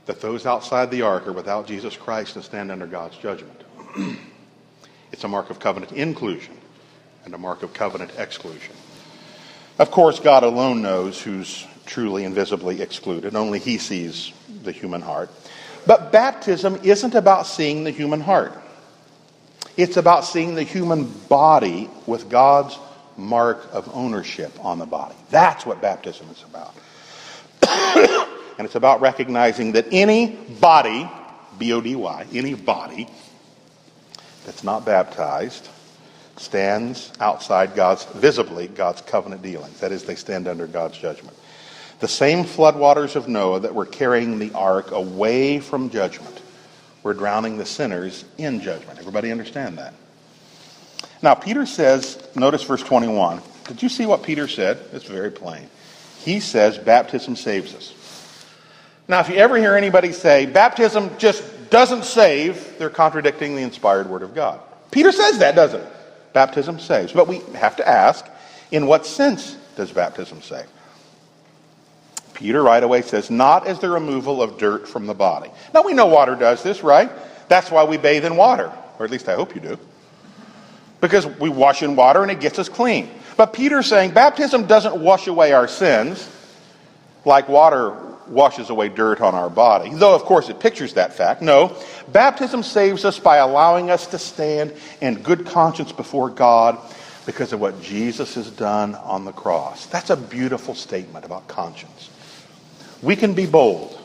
That 0.06 0.22
those 0.22 0.46
outside 0.46 0.90
the 0.90 1.04
ark 1.04 1.28
are 1.28 1.34
without 1.34 1.68
Jesus 1.68 1.96
Christ 1.96 2.38
and 2.38 2.46
stand 2.46 2.72
under 2.72 2.88
God's 2.88 3.18
judgment. 3.18 3.64
it's 5.12 5.24
a 5.24 5.28
mark 5.28 5.50
of 5.50 5.60
covenant 5.60 5.92
inclusion 5.92 6.58
and 7.26 7.34
a 7.34 7.38
mark 7.38 7.62
of 7.62 7.74
covenant 7.74 8.12
exclusion. 8.18 8.74
Of 9.78 9.92
course, 9.92 10.20
God 10.20 10.44
alone 10.44 10.82
knows 10.82 11.22
who's 11.22 11.68
truly 11.90 12.24
and 12.24 12.34
visibly 12.34 12.82
excluded. 12.82 13.36
Only 13.36 13.60
He 13.60 13.78
sees 13.78 14.32
the 14.64 14.72
human 14.72 15.02
heart. 15.02 15.30
But 15.86 16.12
baptism 16.12 16.80
isn't 16.84 17.16
about 17.16 17.48
seeing 17.48 17.84
the 17.84 17.92
human 17.92 18.22
heart. 18.22 18.54
It's 19.76 19.98
about 19.98 20.24
seeing 20.24 20.56
the 20.56 20.64
human 20.64 21.06
body 21.28 21.90
with 22.06 22.30
God's 22.30 22.78
mark 23.18 23.68
of 23.74 23.90
ownership 23.94 24.54
on 24.64 24.80
the 24.80 24.86
body. 24.86 25.16
That's 25.30 25.66
what 25.66 25.82
baptism 25.82 26.28
is 26.30 26.44
about. 26.44 26.74
and 28.58 28.66
it's 28.66 28.76
about 28.76 29.02
recognizing 29.02 29.74
that 29.74 29.88
any 29.92 30.28
body, 30.62 31.10
B 31.58 31.74
O 31.74 31.82
D 31.82 31.96
Y, 31.96 32.26
any 32.34 32.54
body 32.54 33.08
that's 34.46 34.64
not 34.64 34.86
baptized 34.86 35.68
stands 36.38 37.12
outside 37.20 37.76
God's, 37.76 38.06
visibly, 38.06 38.68
God's 38.68 39.02
covenant 39.02 39.42
dealings. 39.42 39.80
That 39.80 39.92
is, 39.92 40.04
they 40.04 40.16
stand 40.16 40.48
under 40.48 40.68
God's 40.68 40.98
judgment. 40.98 41.36
The 42.00 42.08
same 42.08 42.46
floodwaters 42.46 43.16
of 43.16 43.28
Noah 43.28 43.62
that 43.62 43.76
were 43.76 43.86
carrying 43.86 44.40
the 44.40 44.52
ark 44.54 44.92
away 44.92 45.60
from 45.60 45.90
judgment 45.90 46.42
were 47.04 47.14
drowning 47.14 47.58
the 47.58 47.66
sinners 47.66 48.26
in 48.38 48.62
judgment. 48.62 49.00
Everybody 49.00 49.32
understand 49.32 49.78
that? 49.78 49.94
Now, 51.22 51.36
Peter 51.36 51.66
says, 51.66 52.22
notice 52.36 52.64
verse 52.64 52.84
21. 52.84 53.42
Did 53.68 53.84
you 53.84 53.90
see 53.90 54.06
what 54.06 54.24
Peter 54.24 54.48
said? 54.48 54.80
It's 54.94 55.06
very 55.06 55.32
plain. 55.32 55.70
He 56.20 56.40
says, 56.40 56.78
baptism 56.78 57.36
saves 57.36 57.76
us. 57.76 57.94
Now, 59.08 59.20
if 59.20 59.30
you 59.30 59.36
ever 59.36 59.58
hear 59.58 59.76
anybody 59.76 60.12
say, 60.12 60.46
baptism 60.46 61.10
just 61.18 61.70
doesn't 61.70 62.06
save, 62.06 62.78
they're 62.78 62.90
contradicting 62.90 63.56
the 63.56 63.62
inspired 63.62 64.10
word 64.10 64.24
of 64.24 64.34
God. 64.34 64.60
Peter 64.92 65.12
says 65.12 65.40
that, 65.40 65.56
doesn't 65.56 65.82
it? 65.82 65.94
Baptism 66.34 66.80
saves. 66.80 67.12
But 67.12 67.28
we 67.28 67.40
have 67.56 67.76
to 67.78 67.88
ask, 67.88 68.26
in 68.72 68.86
what 68.86 69.06
sense 69.06 69.58
does 69.76 69.92
baptism 69.92 70.42
save? 70.42 70.68
Peter 72.40 72.64
right 72.64 72.82
away 72.82 73.02
says, 73.02 73.30
not 73.30 73.68
as 73.68 73.80
the 73.80 73.90
removal 73.90 74.42
of 74.42 74.58
dirt 74.58 74.88
from 74.88 75.08
the 75.08 75.14
body. 75.14 75.52
Now 75.74 75.84
we 75.84 75.94
know 75.94 76.06
water 76.06 76.36
does 76.36 76.64
this, 76.64 76.84
right? 76.84 77.12
That's 77.50 77.70
why 77.70 77.84
we 77.84 77.98
bathe 77.98 78.24
in 78.24 78.38
water, 78.38 78.72
or 78.98 79.06
at 79.06 79.12
least 79.12 79.28
I 79.28 79.36
hope 79.36 79.56
you 79.56 79.60
do. 79.60 79.78
Because 81.02 81.26
we 81.26 81.50
wash 81.50 81.84
in 81.84 81.98
water 81.98 82.22
and 82.24 82.32
it 82.32 82.40
gets 82.40 82.58
us 82.58 82.70
clean. 82.70 83.10
But 83.36 83.52
Peter's 83.52 83.88
saying 83.88 84.12
baptism 84.12 84.68
doesn't 84.68 85.02
wash 85.02 85.28
away 85.28 85.52
our 85.52 85.68
sins 85.68 86.30
like 87.26 87.50
water 87.50 87.92
washes 88.30 88.70
away 88.70 88.88
dirt 88.88 89.20
on 89.20 89.36
our 89.36 89.50
body. 89.50 89.90
Though, 89.94 90.16
of 90.16 90.22
course, 90.22 90.48
it 90.48 90.62
pictures 90.62 90.94
that 90.94 91.14
fact. 91.16 91.42
No, 91.42 91.76
baptism 92.08 92.64
saves 92.64 93.04
us 93.04 93.20
by 93.20 93.38
allowing 93.38 93.90
us 93.90 94.08
to 94.08 94.18
stand 94.18 94.74
in 95.02 95.16
good 95.16 95.46
conscience 95.46 95.92
before 95.92 96.30
God 96.30 96.78
because 97.26 97.52
of 97.52 97.60
what 97.60 97.82
Jesus 97.82 98.36
has 98.36 98.50
done 98.50 98.96
on 98.96 99.26
the 99.26 99.34
cross. 99.34 99.88
That's 99.88 100.10
a 100.10 100.16
beautiful 100.16 100.74
statement 100.74 101.26
about 101.26 101.50
conscience. 101.50 102.10
We 103.02 103.16
can 103.16 103.34
be 103.34 103.46
bold. 103.46 104.00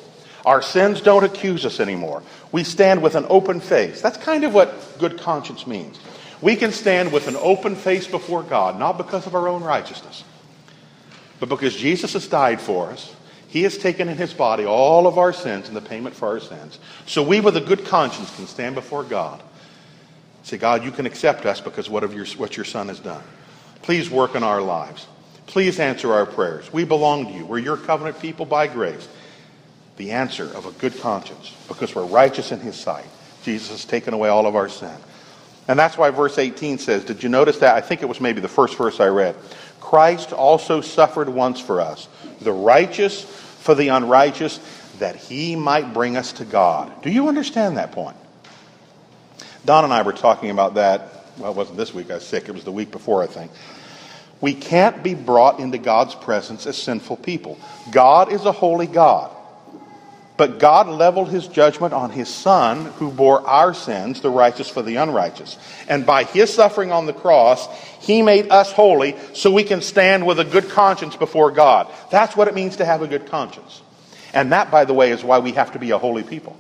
Our 0.45 0.61
sins 0.63 1.01
don't 1.01 1.25
accuse 1.25 1.65
us 1.65 1.81
anymore. 1.81 2.23
We 2.53 2.65
stand 2.65 3.03
with 3.03 3.15
an 3.15 3.27
open 3.29 3.61
face. 3.61 4.01
That's 4.01 4.19
kind 4.19 4.45
of 4.45 4.53
what 4.53 4.99
good 4.99 5.19
conscience 5.19 5.67
means. 5.67 5.99
We 6.43 6.57
can 6.57 6.73
stand 6.73 7.13
with 7.13 7.27
an 7.27 7.37
open 7.37 7.75
face 7.77 8.07
before 8.07 8.43
God, 8.43 8.79
not 8.79 8.99
because 8.99 9.27
of 9.27 9.35
our 9.35 9.49
own 9.49 9.63
righteousness, 9.65 10.25
but 11.41 11.49
because 11.49 11.75
Jesus 11.75 12.13
has 12.13 12.29
died 12.29 12.61
for 12.61 12.91
us. 12.91 13.15
He 13.49 13.63
has 13.63 13.79
taken 13.79 14.09
in 14.09 14.17
his 14.17 14.35
body 14.35 14.65
all 14.65 15.07
of 15.07 15.17
our 15.17 15.33
sins 15.33 15.69
and 15.69 15.77
the 15.77 15.81
payment 15.81 16.15
for 16.15 16.29
our 16.29 16.41
sins. 16.41 16.79
So 17.07 17.23
we, 17.23 17.41
with 17.41 17.57
a 17.57 17.61
good 17.61 17.87
conscience, 17.87 18.35
can 18.35 18.47
stand 18.47 18.75
before 18.75 19.05
God. 19.05 19.43
Say, 20.43 20.59
God, 20.59 20.85
you 20.85 20.91
can 20.91 21.07
accept 21.07 21.47
us 21.47 21.61
because 21.61 21.89
what, 21.89 22.05
of 22.05 22.13
your, 22.13 22.27
what 22.37 22.57
your 22.57 22.65
Son 22.65 22.89
has 22.89 23.01
done. 23.01 23.23
Please 23.81 24.11
work 24.11 24.35
in 24.35 24.43
our 24.43 24.61
lives. 24.61 25.07
Please 25.47 25.79
answer 25.79 26.13
our 26.13 26.27
prayers. 26.27 26.73
We 26.73 26.85
belong 26.85 27.27
to 27.27 27.33
you. 27.33 27.47
We're 27.47 27.59
your 27.59 27.77
covenant 27.77 28.21
people 28.21 28.47
by 28.47 28.67
grace. 28.67 29.09
The 29.97 30.13
answer 30.13 30.45
of 30.45 30.67
a 30.67 30.73
good 30.73 30.99
conscience, 31.01 31.55
because 31.69 31.95
we're 31.95 32.07
righteous 32.07 32.51
in 32.51 32.61
his 32.61 32.77
sight. 32.77 33.07
Jesus 33.43 33.69
has 33.69 33.85
taken 33.85 34.15
away 34.15 34.29
all 34.29 34.47
of 34.47 34.57
our 34.57 34.69
sin. 34.69 34.97
And 35.69 35.79
that's 35.79 35.97
why 35.97 36.11
verse 36.11 36.39
18 36.39 36.79
says, 36.79 37.05
Did 37.05 37.23
you 37.23 37.29
notice 37.29 37.59
that? 37.59 37.75
I 37.75 37.81
think 37.81 38.03
it 38.03 38.07
was 38.07 38.21
maybe 38.21 38.41
the 38.41 38.49
first 38.49 38.77
verse 38.77 39.01
I 39.01 39.07
read. 39.07 39.37
Christ 39.81 40.33
also 40.33 40.81
suffered 40.81 41.29
once 41.29 41.61
for 41.61 41.81
us, 41.81 42.09
the 42.41 42.53
righteous 42.53 43.23
for 43.23 43.75
the 43.75 43.89
unrighteous, 43.89 44.61
that 44.99 45.17
he 45.17 45.57
might 45.57 45.95
bring 45.95 46.17
us 46.17 46.33
to 46.33 46.45
God. 46.45 47.03
Do 47.03 47.11
you 47.11 47.29
understand 47.29 47.77
that 47.77 47.93
point? 47.93 48.17
Don 49.65 49.85
and 49.85 49.93
I 49.93 50.03
were 50.03 50.13
talking 50.13 50.51
about 50.51 50.75
that. 50.75 51.27
Well, 51.39 51.51
it 51.51 51.57
wasn't 51.57 51.79
this 51.79 51.95
week, 51.95 52.11
I 52.11 52.15
was 52.15 52.27
sick. 52.27 52.49
It 52.49 52.53
was 52.53 52.65
the 52.65 52.73
week 52.73 52.91
before, 52.91 53.23
I 53.23 53.27
think. 53.27 53.51
We 54.45 54.53
can't 54.53 55.03
be 55.03 55.15
brought 55.15 55.59
into 55.59 55.79
God's 55.79 56.15
presence 56.15 56.67
as 56.67 56.77
sinful 56.77 57.17
people. 57.17 57.59
God 57.91 58.31
is 58.31 58.45
a 58.45 58.53
holy 58.53 58.87
God. 58.87 59.35
But 60.37 60.59
God 60.59 60.87
leveled 60.87 61.31
his 61.31 61.49
judgment 61.49 61.95
on 61.95 62.11
his 62.11 62.29
Son, 62.29 62.85
who 62.99 63.11
bore 63.11 63.41
our 63.49 63.73
sins, 63.73 64.21
the 64.21 64.29
righteous 64.29 64.69
for 64.69 64.83
the 64.83 64.97
unrighteous. 64.97 65.57
And 65.89 66.05
by 66.05 66.25
his 66.25 66.53
suffering 66.53 66.93
on 66.93 67.07
the 67.07 67.15
cross, 67.15 67.67
he 68.03 68.21
made 68.21 68.51
us 68.51 68.71
holy 68.71 69.17
so 69.33 69.51
we 69.51 69.65
can 69.65 69.81
stand 69.81 70.27
with 70.27 70.39
a 70.39 70.45
good 70.45 70.69
conscience 70.69 71.17
before 71.17 71.51
God. 71.51 71.91
That's 72.11 72.37
what 72.37 72.47
it 72.47 72.55
means 72.55 72.77
to 72.77 72.85
have 72.85 73.01
a 73.01 73.09
good 73.09 73.25
conscience. 73.25 73.81
And 74.35 74.53
that, 74.53 74.71
by 74.71 74.85
the 74.85 74.93
way, 74.93 75.11
is 75.11 75.25
why 75.25 75.39
we 75.39 75.53
have 75.53 75.73
to 75.73 75.79
be 75.79 75.93
a 75.93 75.99
holy 75.99 76.23
people. 76.23 76.55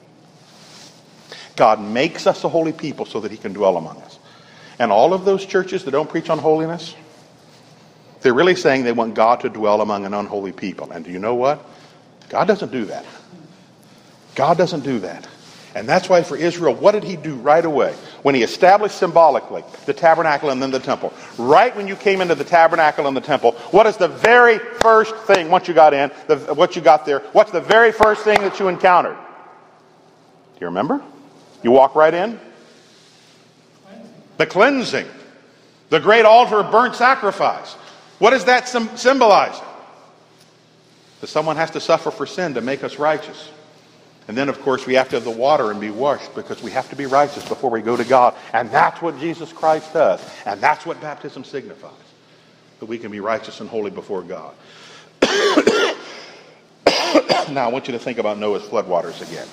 God 1.54 1.82
makes 1.82 2.26
us 2.26 2.44
a 2.44 2.48
holy 2.48 2.72
people 2.72 3.04
so 3.04 3.20
that 3.20 3.30
he 3.30 3.36
can 3.36 3.52
dwell 3.52 3.76
among 3.76 3.98
us. 3.98 4.18
And 4.78 4.90
all 4.90 5.12
of 5.12 5.26
those 5.26 5.44
churches 5.44 5.84
that 5.84 5.90
don't 5.90 6.08
preach 6.08 6.30
on 6.30 6.38
holiness, 6.38 6.94
they're 8.24 8.32
really 8.32 8.56
saying 8.56 8.84
they 8.84 8.92
want 8.92 9.14
God 9.14 9.40
to 9.40 9.50
dwell 9.50 9.82
among 9.82 10.06
an 10.06 10.14
unholy 10.14 10.50
people. 10.50 10.90
And 10.90 11.04
do 11.04 11.12
you 11.12 11.18
know 11.18 11.34
what? 11.34 11.62
God 12.30 12.46
doesn't 12.46 12.72
do 12.72 12.86
that. 12.86 13.04
God 14.34 14.56
doesn't 14.56 14.80
do 14.80 15.00
that. 15.00 15.28
And 15.74 15.86
that's 15.86 16.08
why 16.08 16.22
for 16.22 16.34
Israel, 16.34 16.74
what 16.74 16.92
did 16.92 17.04
he 17.04 17.16
do 17.16 17.34
right 17.34 17.62
away? 17.62 17.92
When 18.22 18.34
he 18.34 18.42
established 18.42 18.96
symbolically 18.96 19.62
the 19.84 19.92
tabernacle 19.92 20.48
and 20.48 20.62
then 20.62 20.70
the 20.70 20.78
temple. 20.78 21.12
Right 21.36 21.76
when 21.76 21.86
you 21.86 21.96
came 21.96 22.22
into 22.22 22.34
the 22.34 22.44
tabernacle 22.44 23.06
and 23.06 23.14
the 23.14 23.20
temple, 23.20 23.52
what 23.72 23.84
is 23.84 23.98
the 23.98 24.08
very 24.08 24.58
first 24.58 25.14
thing 25.26 25.50
once 25.50 25.68
you 25.68 25.74
got 25.74 25.92
in, 25.92 26.10
the, 26.26 26.54
what 26.54 26.76
you 26.76 26.80
got 26.80 27.04
there, 27.04 27.18
what's 27.32 27.50
the 27.50 27.60
very 27.60 27.92
first 27.92 28.24
thing 28.24 28.40
that 28.40 28.58
you 28.58 28.68
encountered? 28.68 29.18
Do 30.54 30.60
you 30.62 30.68
remember? 30.68 31.02
You 31.62 31.72
walk 31.72 31.94
right 31.94 32.14
in? 32.14 32.40
The 34.38 34.46
cleansing. 34.46 35.08
The 35.90 36.00
great 36.00 36.24
altar 36.24 36.60
of 36.60 36.72
burnt 36.72 36.94
sacrifice. 36.94 37.76
What 38.18 38.30
does 38.30 38.44
that 38.44 38.68
symbolize? 38.68 39.60
That 41.20 41.26
someone 41.26 41.56
has 41.56 41.70
to 41.72 41.80
suffer 41.80 42.10
for 42.10 42.26
sin 42.26 42.54
to 42.54 42.60
make 42.60 42.84
us 42.84 42.98
righteous. 42.98 43.48
And 44.26 44.36
then, 44.36 44.48
of 44.48 44.60
course, 44.62 44.86
we 44.86 44.94
have 44.94 45.10
to 45.10 45.16
have 45.16 45.24
the 45.24 45.30
water 45.30 45.70
and 45.70 45.80
be 45.80 45.90
washed 45.90 46.34
because 46.34 46.62
we 46.62 46.70
have 46.70 46.88
to 46.90 46.96
be 46.96 47.04
righteous 47.06 47.46
before 47.46 47.70
we 47.70 47.82
go 47.82 47.96
to 47.96 48.04
God. 48.04 48.34
And 48.52 48.70
that's 48.70 49.02
what 49.02 49.18
Jesus 49.20 49.52
Christ 49.52 49.92
does. 49.92 50.20
And 50.46 50.60
that's 50.60 50.86
what 50.86 51.00
baptism 51.00 51.44
signifies 51.44 51.92
that 52.80 52.86
we 52.86 52.98
can 52.98 53.10
be 53.10 53.20
righteous 53.20 53.60
and 53.60 53.68
holy 53.68 53.90
before 53.90 54.22
God. 54.22 54.54
now, 57.50 57.66
I 57.66 57.68
want 57.68 57.86
you 57.86 57.92
to 57.92 57.98
think 57.98 58.18
about 58.18 58.38
Noah's 58.38 58.62
floodwaters 58.62 59.20
again. 59.22 59.48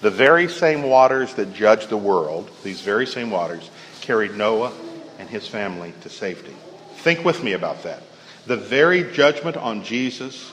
The 0.00 0.10
very 0.10 0.48
same 0.48 0.82
waters 0.84 1.34
that 1.34 1.52
judged 1.52 1.88
the 1.88 1.96
world, 1.96 2.50
these 2.64 2.80
very 2.80 3.06
same 3.06 3.30
waters, 3.30 3.70
carried 4.00 4.34
Noah 4.34 4.72
and 5.18 5.28
his 5.28 5.46
family 5.46 5.92
to 6.02 6.08
safety. 6.08 6.54
Think 7.02 7.24
with 7.24 7.42
me 7.42 7.54
about 7.54 7.82
that. 7.84 8.02
The 8.46 8.56
very 8.56 9.04
judgment 9.12 9.56
on 9.56 9.84
Jesus 9.84 10.52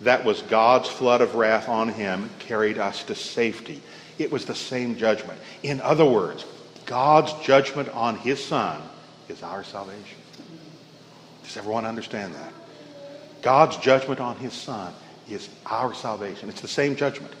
that 0.00 0.24
was 0.24 0.42
God's 0.42 0.88
flood 0.88 1.20
of 1.20 1.34
wrath 1.34 1.68
on 1.68 1.88
him 1.88 2.30
carried 2.38 2.78
us 2.78 3.04
to 3.04 3.14
safety. 3.14 3.82
It 4.18 4.30
was 4.30 4.44
the 4.44 4.54
same 4.54 4.96
judgment. 4.96 5.38
In 5.62 5.80
other 5.80 6.04
words, 6.04 6.44
God's 6.86 7.32
judgment 7.44 7.88
on 7.90 8.16
his 8.16 8.42
son 8.42 8.80
is 9.28 9.42
our 9.42 9.64
salvation. 9.64 10.18
Does 11.42 11.56
everyone 11.56 11.86
understand 11.86 12.34
that? 12.34 12.52
God's 13.42 13.76
judgment 13.76 14.20
on 14.20 14.36
his 14.36 14.52
son 14.52 14.92
is 15.28 15.48
our 15.66 15.92
salvation. 15.94 16.48
It's 16.48 16.60
the 16.60 16.68
same 16.68 16.96
judgment. 16.96 17.34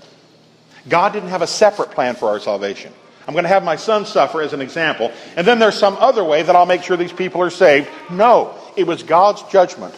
God 0.88 1.12
didn't 1.12 1.30
have 1.30 1.42
a 1.42 1.46
separate 1.46 1.90
plan 1.90 2.14
for 2.14 2.28
our 2.28 2.40
salvation. 2.40 2.92
I'm 3.26 3.32
going 3.32 3.44
to 3.44 3.48
have 3.48 3.64
my 3.64 3.76
son 3.76 4.04
suffer 4.04 4.42
as 4.42 4.52
an 4.52 4.60
example, 4.60 5.10
and 5.36 5.46
then 5.46 5.58
there's 5.58 5.78
some 5.78 5.96
other 5.98 6.22
way 6.22 6.42
that 6.42 6.54
I'll 6.54 6.66
make 6.66 6.82
sure 6.82 6.96
these 6.96 7.12
people 7.12 7.40
are 7.42 7.50
saved. 7.50 7.88
No, 8.10 8.54
it 8.76 8.86
was 8.86 9.02
God's 9.02 9.42
judgment 9.44 9.94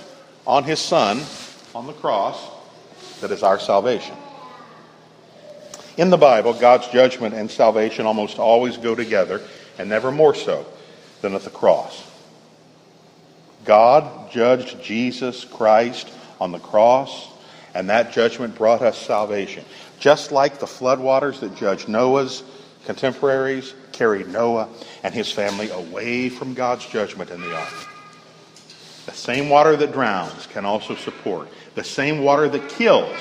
on 0.46 0.62
his 0.64 0.78
son 0.78 1.20
on 1.74 1.86
the 1.86 1.92
cross 1.92 2.38
that 3.20 3.30
is 3.30 3.42
our 3.42 3.58
salvation. 3.58 4.16
In 5.96 6.10
the 6.10 6.18
Bible, 6.18 6.52
God's 6.52 6.88
judgment 6.88 7.34
and 7.34 7.50
salvation 7.50 8.06
almost 8.06 8.38
always 8.38 8.76
go 8.76 8.94
together, 8.94 9.40
and 9.78 9.88
never 9.88 10.12
more 10.12 10.34
so 10.34 10.66
than 11.20 11.34
at 11.34 11.42
the 11.42 11.50
cross. 11.50 12.04
God 13.64 14.30
judged 14.30 14.82
Jesus 14.82 15.44
Christ 15.44 16.10
on 16.40 16.52
the 16.52 16.58
cross, 16.58 17.28
and 17.74 17.90
that 17.90 18.12
judgment 18.12 18.54
brought 18.54 18.82
us 18.82 18.98
salvation. 18.98 19.64
Just 19.98 20.30
like 20.30 20.58
the 20.58 20.66
floodwaters 20.66 21.40
that 21.40 21.56
judged 21.56 21.88
Noah's 21.88 22.42
contemporaries 22.86 23.74
carried 23.92 24.28
Noah 24.28 24.68
and 25.02 25.12
his 25.12 25.30
family 25.30 25.70
away 25.70 26.28
from 26.28 26.54
God's 26.54 26.86
judgment 26.86 27.30
in 27.30 27.40
the 27.40 27.54
ark. 27.54 27.74
The 29.06 29.12
same 29.12 29.48
water 29.48 29.76
that 29.76 29.92
drowns 29.92 30.46
can 30.46 30.64
also 30.64 30.94
support. 30.96 31.48
The 31.74 31.84
same 31.84 32.22
water 32.22 32.48
that 32.48 32.68
kills 32.70 33.16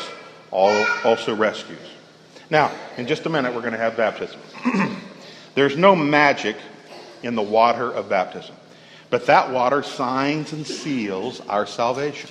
also 0.52 1.36
rescues. 1.36 1.78
Now, 2.50 2.72
in 2.98 3.08
just 3.08 3.26
a 3.26 3.30
minute, 3.30 3.54
we're 3.54 3.62
going 3.62 3.74
to 3.74 3.80
have 3.80 3.98
baptism. 3.98 4.40
There's 5.56 5.78
no 5.78 5.96
magic 5.96 6.58
in 7.24 7.36
the 7.36 7.42
water 7.42 7.92
of 7.92 8.10
baptism, 8.10 8.56
but 9.10 9.26
that 9.28 9.52
water 9.52 9.84
signs 9.84 10.54
and 10.54 10.66
seals 10.66 11.42
our 11.42 11.66
salvation. 11.66 12.30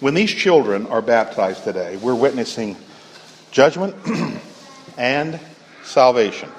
When 0.00 0.14
these 0.14 0.32
children 0.32 0.86
are 0.86 1.02
baptized 1.02 1.64
today, 1.64 1.96
we're 1.98 2.14
witnessing 2.14 2.76
judgment 3.50 3.94
and 4.96 5.38
salvation. 5.82 6.50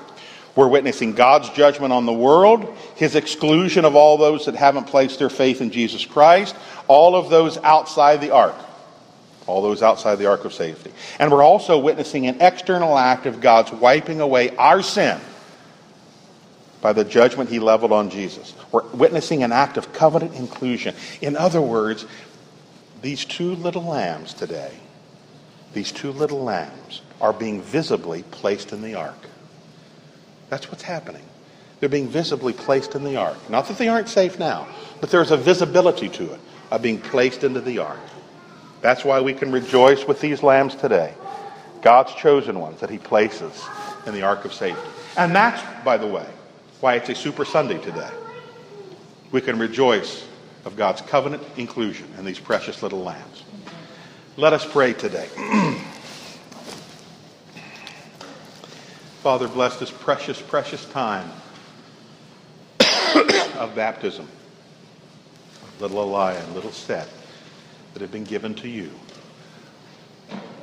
We're 0.55 0.67
witnessing 0.67 1.13
God's 1.13 1.49
judgment 1.49 1.93
on 1.93 2.05
the 2.05 2.13
world, 2.13 2.77
his 2.95 3.15
exclusion 3.15 3.85
of 3.85 3.95
all 3.95 4.17
those 4.17 4.45
that 4.45 4.55
haven't 4.55 4.87
placed 4.87 5.19
their 5.19 5.29
faith 5.29 5.61
in 5.61 5.71
Jesus 5.71 6.05
Christ, 6.05 6.55
all 6.87 7.15
of 7.15 7.29
those 7.29 7.57
outside 7.59 8.19
the 8.19 8.31
ark, 8.31 8.55
all 9.47 9.61
those 9.61 9.81
outside 9.81 10.15
the 10.15 10.25
ark 10.25 10.43
of 10.43 10.53
safety. 10.53 10.91
And 11.19 11.31
we're 11.31 11.43
also 11.43 11.79
witnessing 11.79 12.27
an 12.27 12.41
external 12.41 12.97
act 12.97 13.25
of 13.25 13.39
God's 13.39 13.71
wiping 13.71 14.19
away 14.19 14.55
our 14.57 14.81
sin 14.81 15.19
by 16.81 16.91
the 16.91 17.05
judgment 17.05 17.49
he 17.49 17.59
leveled 17.59 17.93
on 17.93 18.09
Jesus. 18.09 18.53
We're 18.71 18.85
witnessing 18.87 19.43
an 19.43 19.53
act 19.53 19.77
of 19.77 19.93
covenant 19.93 20.35
inclusion. 20.35 20.95
In 21.21 21.37
other 21.37 21.61
words, 21.61 22.05
these 23.01 23.23
two 23.23 23.55
little 23.55 23.83
lambs 23.83 24.33
today, 24.33 24.73
these 25.73 25.91
two 25.91 26.11
little 26.11 26.43
lambs, 26.43 27.01
are 27.21 27.31
being 27.31 27.61
visibly 27.61 28.23
placed 28.23 28.73
in 28.73 28.81
the 28.81 28.95
ark. 28.95 29.17
That's 30.49 30.69
what's 30.69 30.83
happening. 30.83 31.23
They're 31.79 31.87
being 31.87 32.09
visibly 32.09 32.51
placed 32.51 32.95
in 32.95 33.03
the 33.03 33.15
ark. 33.15 33.37
Not 33.49 33.67
that 33.67 33.77
they 33.77 33.87
aren't 33.87 34.09
safe 34.09 34.37
now, 34.37 34.67
but 34.99 35.09
there's 35.09 35.31
a 35.31 35.37
visibility 35.37 36.09
to 36.09 36.33
it 36.33 36.39
of 36.71 36.81
being 36.81 36.99
placed 36.99 37.43
into 37.43 37.61
the 37.61 37.79
ark. 37.79 37.99
That's 38.81 39.05
why 39.05 39.21
we 39.21 39.33
can 39.33 39.51
rejoice 39.51 40.05
with 40.05 40.19
these 40.19 40.43
lambs 40.43 40.75
today. 40.75 41.13
God's 41.81 42.13
chosen 42.15 42.59
ones 42.59 42.79
that 42.81 42.89
he 42.89 42.97
places 42.97 43.63
in 44.05 44.13
the 44.13 44.23
ark 44.23 44.45
of 44.45 44.53
safety. 44.53 44.81
And 45.17 45.35
that's, 45.35 45.61
by 45.83 45.97
the 45.97 46.07
way, 46.07 46.27
why 46.79 46.95
it's 46.95 47.09
a 47.09 47.15
Super 47.15 47.45
Sunday 47.45 47.79
today. 47.81 48.09
We 49.31 49.41
can 49.41 49.57
rejoice 49.59 50.25
of 50.65 50.75
God's 50.75 51.01
covenant 51.01 51.43
inclusion 51.57 52.07
in 52.17 52.25
these 52.25 52.39
precious 52.39 52.83
little 52.83 53.03
lambs. 53.03 53.43
Let 54.37 54.53
us 54.53 54.65
pray 54.65 54.93
today. 54.93 55.27
Father, 59.21 59.47
bless 59.47 59.77
this 59.77 59.91
precious, 59.91 60.41
precious 60.41 60.83
time 60.85 61.29
of 62.79 63.71
baptism. 63.75 64.27
Little 65.79 65.99
Elia 65.99 66.39
and 66.39 66.55
little 66.55 66.71
Seth 66.71 67.07
that 67.93 68.01
have 68.01 68.11
been 68.11 68.23
given 68.23 68.55
to 68.55 68.67
you. 68.67 68.89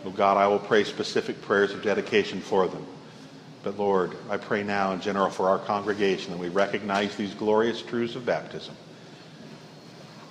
Oh 0.05 0.11
God, 0.11 0.37
I 0.37 0.49
will 0.49 0.59
pray 0.59 0.83
specific 0.83 1.41
prayers 1.41 1.71
of 1.71 1.85
dedication 1.85 2.41
for 2.41 2.67
them. 2.67 2.85
But 3.63 3.79
Lord, 3.79 4.17
I 4.29 4.39
pray 4.39 4.65
now 4.65 4.91
in 4.91 5.01
general 5.01 5.31
for 5.31 5.49
our 5.49 5.61
congregation 5.61 6.33
that 6.33 6.41
we 6.41 6.49
recognize 6.49 7.15
these 7.15 7.35
glorious 7.35 7.81
truths 7.81 8.17
of 8.17 8.27
baptism. 8.27 8.75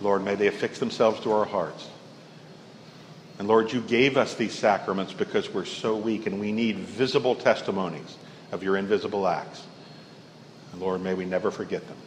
Lord, 0.02 0.26
may 0.26 0.36
they 0.36 0.48
affix 0.48 0.80
themselves 0.80 1.22
to 1.22 1.32
our 1.32 1.46
hearts. 1.46 1.88
And 3.40 3.48
Lord, 3.48 3.72
you 3.72 3.82
gave 3.82 4.18
us 4.18 4.34
these 4.36 4.54
sacraments 4.54 5.14
because 5.14 5.54
we're 5.54 5.66
so 5.66 5.96
weak 5.96 6.26
and 6.26 6.40
we 6.40 6.52
need 6.52 6.78
visible 6.78 7.36
testimonies 7.36 8.18
of 8.52 8.64
your 8.64 8.78
invisible 8.78 9.28
acts. 9.28 9.64
And 10.72 10.82
Lord, 10.82 11.02
may 11.02 11.14
we 11.14 11.26
never 11.26 11.52
forget 11.52 11.88
them. 11.88 11.98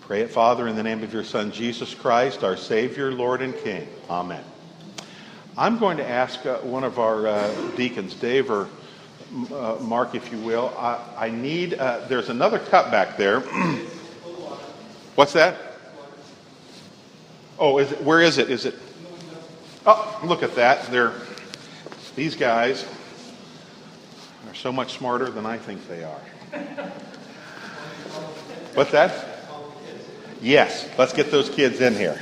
Pray 0.00 0.22
it, 0.22 0.30
Father, 0.30 0.66
in 0.66 0.74
the 0.74 0.82
name 0.82 1.02
of 1.02 1.12
your 1.12 1.24
Son, 1.24 1.52
Jesus 1.52 1.94
Christ, 1.94 2.42
our 2.42 2.56
Savior, 2.56 3.12
Lord, 3.12 3.42
and 3.42 3.54
King. 3.58 3.86
Amen. 4.08 4.42
I'm 5.58 5.78
going 5.78 5.98
to 5.98 6.08
ask 6.08 6.46
uh, 6.46 6.58
one 6.58 6.84
of 6.84 6.98
our 6.98 7.26
uh, 7.26 7.70
deacons, 7.76 8.14
Dave 8.14 8.50
or 8.50 8.68
uh, 9.52 9.76
Mark, 9.80 10.14
if 10.14 10.32
you 10.32 10.38
will. 10.38 10.72
I, 10.78 10.98
I 11.16 11.30
need, 11.30 11.74
uh, 11.74 12.06
there's 12.08 12.30
another 12.30 12.58
cup 12.58 12.90
back 12.90 13.18
there. 13.18 13.40
What's 15.14 15.34
that? 15.34 15.56
Oh, 17.58 17.78
is 17.78 17.92
it, 17.92 18.02
where 18.02 18.22
is 18.22 18.38
it? 18.38 18.50
Is 18.50 18.64
it? 18.64 18.76
Oh, 19.86 20.20
look 20.24 20.42
at 20.42 20.54
that. 20.56 20.86
They're, 20.90 21.12
these 22.16 22.34
guys 22.36 22.84
are 24.48 24.54
so 24.54 24.72
much 24.72 24.98
smarter 24.98 25.30
than 25.30 25.46
I 25.46 25.58
think 25.58 25.86
they 25.88 26.04
are. 26.04 26.20
What's 28.74 28.90
that? 28.92 29.26
Yes, 30.40 30.88
let's 30.98 31.12
get 31.12 31.30
those 31.30 31.50
kids 31.50 31.80
in 31.80 31.94
here. 31.94 32.20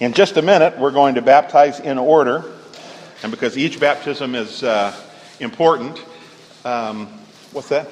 In 0.00 0.12
just 0.12 0.36
a 0.36 0.42
minute, 0.42 0.78
we're 0.78 0.90
going 0.90 1.14
to 1.14 1.22
baptize 1.22 1.80
in 1.80 1.98
order. 1.98 2.44
And 3.22 3.30
because 3.30 3.56
each 3.56 3.80
baptism 3.80 4.34
is 4.34 4.62
uh, 4.62 4.94
important, 5.40 5.98
um, 6.66 7.06
what's 7.52 7.70
that? 7.70 7.88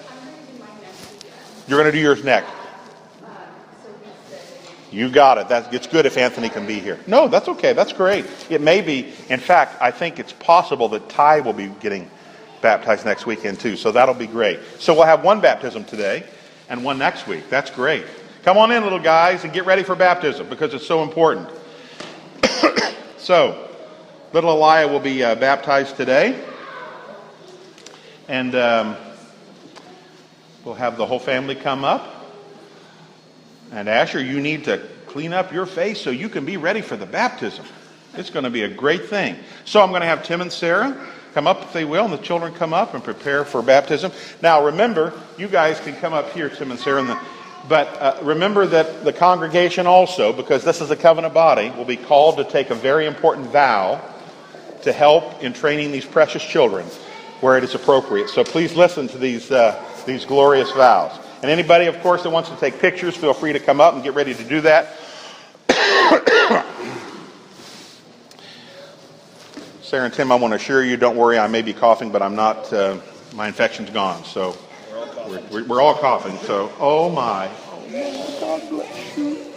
You're 1.69 1.79
going 1.81 1.91
to 1.91 1.97
do 1.97 2.03
yours 2.03 2.25
next. 2.25 2.51
You 4.91 5.09
got 5.09 5.39
it. 5.39 5.49
That's, 5.49 5.73
it's 5.75 5.87
good 5.87 6.05
if 6.05 6.19
Anthony 6.19 6.51
can 6.51 6.67
be 6.67 6.79
here. 6.79 6.99
No, 7.07 7.27
that's 7.27 7.49
okay. 7.49 7.73
That's 7.73 7.95
great. 7.95 8.27
It 8.51 8.61
may 8.61 8.83
be, 8.83 9.13
in 9.31 9.41
fact, 9.41 9.81
I 9.81 9.91
think 9.91 10.19
it's 10.19 10.35
possible 10.35 10.89
that 10.91 11.09
Ty 11.09 11.41
will 11.41 11.55
be 11.55 11.69
getting 11.81 12.11
baptized 12.61 13.07
next 13.07 13.25
weekend 13.25 13.59
too. 13.59 13.77
So 13.77 13.91
that'll 13.91 14.15
be 14.15 14.27
great. 14.27 14.61
So 14.79 14.93
we'll 14.93 15.05
have 15.05 15.25
one 15.25 15.41
baptism 15.41 15.85
today 15.85 16.25
and 16.69 16.85
one 16.85 16.99
next 16.99 17.27
week. 17.27 17.49
That's 17.49 17.71
great. 17.71 18.05
Come 18.43 18.59
on 18.59 18.71
in, 18.71 18.83
little 18.83 18.99
guys, 18.99 19.45
and 19.45 19.53
get 19.53 19.67
ready 19.67 19.83
for 19.83 19.95
baptism 19.95 20.49
because 20.49 20.75
it's 20.75 20.87
so 20.87 21.03
important. 21.03 21.49
so, 23.17 23.69
little 24.33 24.51
Elia 24.51 24.89
will 24.89 25.01
be 25.01 25.23
uh, 25.23 25.37
baptized 25.37 25.97
today. 25.97 26.45
And 28.29 28.55
um, 28.55 28.97
we'll 30.65 30.75
have 30.75 30.97
the 30.97 31.07
whole 31.07 31.19
family 31.19 31.55
come 31.55 31.85
up. 31.85 32.27
And 33.73 33.89
Asher, 33.89 34.23
you 34.23 34.41
need 34.41 34.65
to 34.65 34.87
clean 35.07 35.33
up 35.33 35.53
your 35.53 35.67
face 35.67 36.01
so 36.01 36.11
you 36.11 36.29
can 36.29 36.45
be 36.45 36.57
ready 36.57 36.81
for 36.81 36.97
the 36.97 37.07
baptism. 37.07 37.65
It's 38.15 38.31
going 38.31 38.45
to 38.45 38.51
be 38.51 38.63
a 38.63 38.69
great 38.69 39.07
thing. 39.07 39.37
So 39.65 39.83
I'm 39.83 39.89
going 39.89 40.03
to 40.03 40.07
have 40.07 40.23
Tim 40.23 40.41
and 40.41 40.53
Sarah 40.53 41.09
come 41.33 41.47
up 41.47 41.63
if 41.63 41.73
they 41.73 41.85
will, 41.85 42.05
and 42.05 42.13
the 42.13 42.19
children 42.19 42.53
come 42.53 42.75
up 42.75 42.95
and 42.95 43.03
prepare 43.03 43.45
for 43.45 43.63
baptism. 43.63 44.13
Now 44.43 44.67
remember, 44.67 45.13
you 45.39 45.49
guys 45.49 45.81
can 45.81 45.97
come 45.97 46.13
up 46.13 46.31
here, 46.33 46.51
Tim 46.51 46.71
and 46.71 46.79
Sarah, 46.79 47.03
the, 47.03 47.19
but 47.69 47.87
uh, 48.01 48.19
remember 48.23 48.67
that 48.67 49.05
the 49.05 49.13
congregation 49.13 49.87
also, 49.87 50.33
because 50.33 50.65
this 50.65 50.81
is 50.81 50.91
a 50.91 50.97
covenant 50.97 51.33
body, 51.33 51.71
will 51.71 51.87
be 51.87 51.97
called 51.97 52.37
to 52.37 52.45
take 52.45 52.71
a 52.71 52.75
very 52.75 53.07
important 53.07 53.47
vow 53.49 54.01
to 54.83 54.93
help 54.93 55.43
in 55.43 55.53
training 55.53 55.93
these 55.93 56.05
precious 56.05 56.45
children 56.45 56.85
where 57.41 57.57
it 57.57 57.65
is 57.65 57.75
appropriate. 57.75 58.29
So 58.29 58.45
please 58.45 58.75
listen 58.75 59.09
to 59.09 59.19
these, 59.19 59.51
uh, 59.51 59.83
these 60.05 60.25
glorious 60.25 60.71
vows. 60.73 61.19
And 61.43 61.51
anybody, 61.51 61.87
of 61.87 62.01
course, 62.01 62.23
that 62.23 62.31
wants 62.31 62.51
to 62.51 62.57
take 62.57 62.79
pictures, 62.79 63.17
feel 63.17 63.35
free 63.35 63.53
to 63.53 63.61
come 63.61 63.81
up 63.81 63.95
and 63.95 64.03
get 64.03 64.15
ready 64.15 64.35
to 64.35 64.45
do 64.45 64.61
that. 64.61 64.97
Sarah 69.83 70.05
and 70.05 70.15
Tim, 70.15 70.31
I 70.31 70.37
want 70.37 70.53
to 70.53 70.57
assure 70.57 70.85
you, 70.85 70.97
don't 70.97 71.17
worry, 71.17 71.39
I 71.39 71.49
may 71.49 71.63
be 71.63 71.73
coughing, 71.73 72.13
but 72.13 72.23
I'm 72.23 72.37
not, 72.37 72.73
uh, 72.73 72.99
my 73.35 73.49
infection's 73.49 73.91
gone. 73.91 74.25
So 74.25 74.57
we're, 75.27 75.43
we're, 75.51 75.65
we're 75.65 75.81
all 75.83 75.95
coughing. 75.95 76.37
So, 76.47 76.73
oh 76.79 77.11
my. 77.11 77.49
Oh. 77.49 78.39
God 78.41 78.71
bless 78.71 79.19
you. 79.19 79.53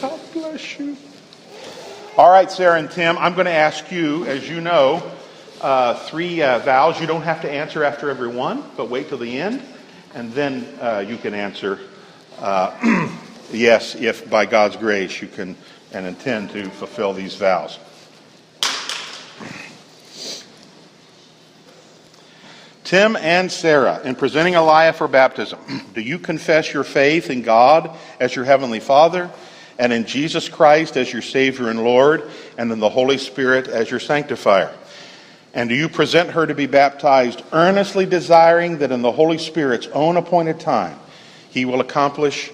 God 0.00 0.20
bless 0.32 0.78
you. 0.78 0.96
All 2.16 2.30
right, 2.30 2.50
Sarah 2.50 2.78
and 2.78 2.90
Tim, 2.90 3.18
I'm 3.18 3.34
going 3.34 3.46
to 3.46 3.52
ask 3.52 3.90
you, 3.90 4.24
as 4.26 4.48
you 4.48 4.60
know, 4.60 5.02
uh, 5.64 5.94
three 5.94 6.42
uh, 6.42 6.58
vows. 6.58 7.00
You 7.00 7.06
don't 7.06 7.22
have 7.22 7.40
to 7.40 7.50
answer 7.50 7.84
after 7.84 8.10
every 8.10 8.28
one, 8.28 8.62
but 8.76 8.90
wait 8.90 9.08
till 9.08 9.16
the 9.16 9.40
end, 9.40 9.62
and 10.14 10.30
then 10.34 10.68
uh, 10.78 11.02
you 11.08 11.16
can 11.16 11.32
answer 11.32 11.80
uh, 12.38 13.08
yes 13.50 13.94
if 13.94 14.28
by 14.28 14.44
God's 14.44 14.76
grace 14.76 15.22
you 15.22 15.28
can 15.28 15.56
and 15.92 16.06
intend 16.06 16.50
to 16.50 16.68
fulfill 16.68 17.14
these 17.14 17.36
vows. 17.36 17.78
Tim 22.82 23.16
and 23.16 23.50
Sarah, 23.50 24.02
in 24.04 24.16
presenting 24.16 24.54
Elia 24.54 24.92
for 24.92 25.08
baptism, 25.08 25.58
do 25.94 26.02
you 26.02 26.18
confess 26.18 26.74
your 26.74 26.84
faith 26.84 27.30
in 27.30 27.40
God 27.40 27.96
as 28.20 28.36
your 28.36 28.44
Heavenly 28.44 28.80
Father, 28.80 29.30
and 29.78 29.94
in 29.94 30.04
Jesus 30.04 30.46
Christ 30.50 30.98
as 30.98 31.10
your 31.10 31.22
Savior 31.22 31.70
and 31.70 31.82
Lord, 31.82 32.30
and 32.58 32.70
in 32.70 32.80
the 32.80 32.90
Holy 32.90 33.16
Spirit 33.16 33.66
as 33.66 33.90
your 33.90 34.00
sanctifier? 34.00 34.70
And 35.54 35.68
do 35.68 35.76
you 35.76 35.88
present 35.88 36.30
her 36.32 36.46
to 36.46 36.54
be 36.54 36.66
baptized, 36.66 37.42
earnestly 37.52 38.06
desiring 38.06 38.78
that 38.78 38.90
in 38.90 39.02
the 39.02 39.12
Holy 39.12 39.38
Spirit's 39.38 39.86
own 39.88 40.16
appointed 40.16 40.58
time 40.58 40.98
he 41.48 41.64
will 41.64 41.80
accomplish 41.80 42.50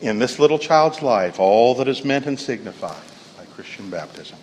in 0.00 0.18
this 0.18 0.40
little 0.40 0.58
child's 0.58 1.00
life 1.00 1.38
all 1.38 1.76
that 1.76 1.86
is 1.86 2.04
meant 2.04 2.26
and 2.26 2.38
signified 2.38 3.00
by 3.38 3.44
Christian 3.54 3.88
baptism? 3.88 4.36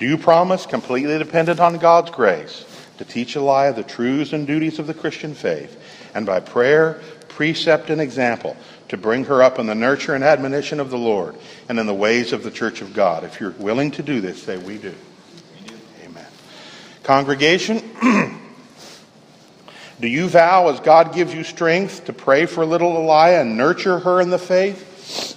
Do 0.00 0.06
you 0.06 0.18
promise, 0.18 0.66
completely 0.66 1.18
dependent 1.18 1.60
on 1.60 1.78
God's 1.78 2.10
grace, 2.10 2.64
to 2.98 3.04
teach 3.04 3.36
Elia 3.36 3.72
the 3.74 3.84
truths 3.84 4.32
and 4.32 4.46
duties 4.46 4.80
of 4.80 4.88
the 4.88 4.94
Christian 4.94 5.32
faith, 5.34 5.80
and 6.14 6.26
by 6.26 6.40
prayer, 6.40 7.00
precept, 7.28 7.90
and 7.90 8.00
example 8.00 8.56
to 8.88 8.96
bring 8.96 9.24
her 9.26 9.40
up 9.40 9.60
in 9.60 9.66
the 9.66 9.74
nurture 9.74 10.16
and 10.16 10.24
admonition 10.24 10.80
of 10.80 10.90
the 10.90 10.98
Lord 10.98 11.36
and 11.68 11.78
in 11.78 11.86
the 11.86 11.94
ways 11.94 12.32
of 12.32 12.42
the 12.42 12.50
church 12.50 12.80
of 12.82 12.92
God. 12.92 13.22
If 13.22 13.40
you're 13.40 13.52
willing 13.52 13.92
to 13.92 14.02
do 14.02 14.20
this, 14.20 14.42
say, 14.42 14.58
We 14.58 14.78
do. 14.78 14.94
Congregation, 17.02 17.78
do 20.00 20.06
you 20.06 20.28
vow 20.28 20.68
as 20.68 20.80
God 20.80 21.14
gives 21.14 21.32
you 21.32 21.44
strength 21.44 22.04
to 22.04 22.12
pray 22.12 22.46
for 22.46 22.64
little 22.64 22.96
Elia 22.96 23.40
and 23.40 23.56
nurture 23.56 23.98
her 24.00 24.20
in 24.20 24.30
the 24.30 24.38
faith, 24.38 25.36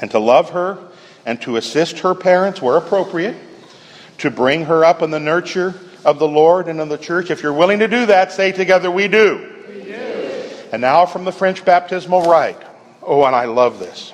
and 0.00 0.10
to 0.10 0.18
love 0.18 0.50
her 0.50 0.78
and 1.24 1.40
to 1.42 1.56
assist 1.56 2.00
her 2.00 2.14
parents 2.14 2.60
where 2.60 2.76
appropriate, 2.76 3.36
to 4.18 4.30
bring 4.30 4.64
her 4.66 4.84
up 4.84 5.02
in 5.02 5.10
the 5.10 5.20
nurture 5.20 5.74
of 6.04 6.18
the 6.18 6.28
Lord 6.28 6.68
and 6.68 6.80
in 6.80 6.88
the 6.88 6.98
church? 6.98 7.30
If 7.30 7.42
you're 7.42 7.52
willing 7.52 7.78
to 7.78 7.88
do 7.88 8.06
that, 8.06 8.32
say 8.32 8.52
together, 8.52 8.90
We 8.90 9.08
do. 9.08 9.50
We 9.68 9.84
do. 9.84 9.92
And 10.72 10.82
now 10.82 11.06
from 11.06 11.24
the 11.24 11.32
French 11.32 11.64
baptismal 11.64 12.22
rite. 12.22 12.60
Oh, 13.02 13.24
and 13.24 13.34
I 13.34 13.46
love 13.46 13.78
this. 13.78 14.12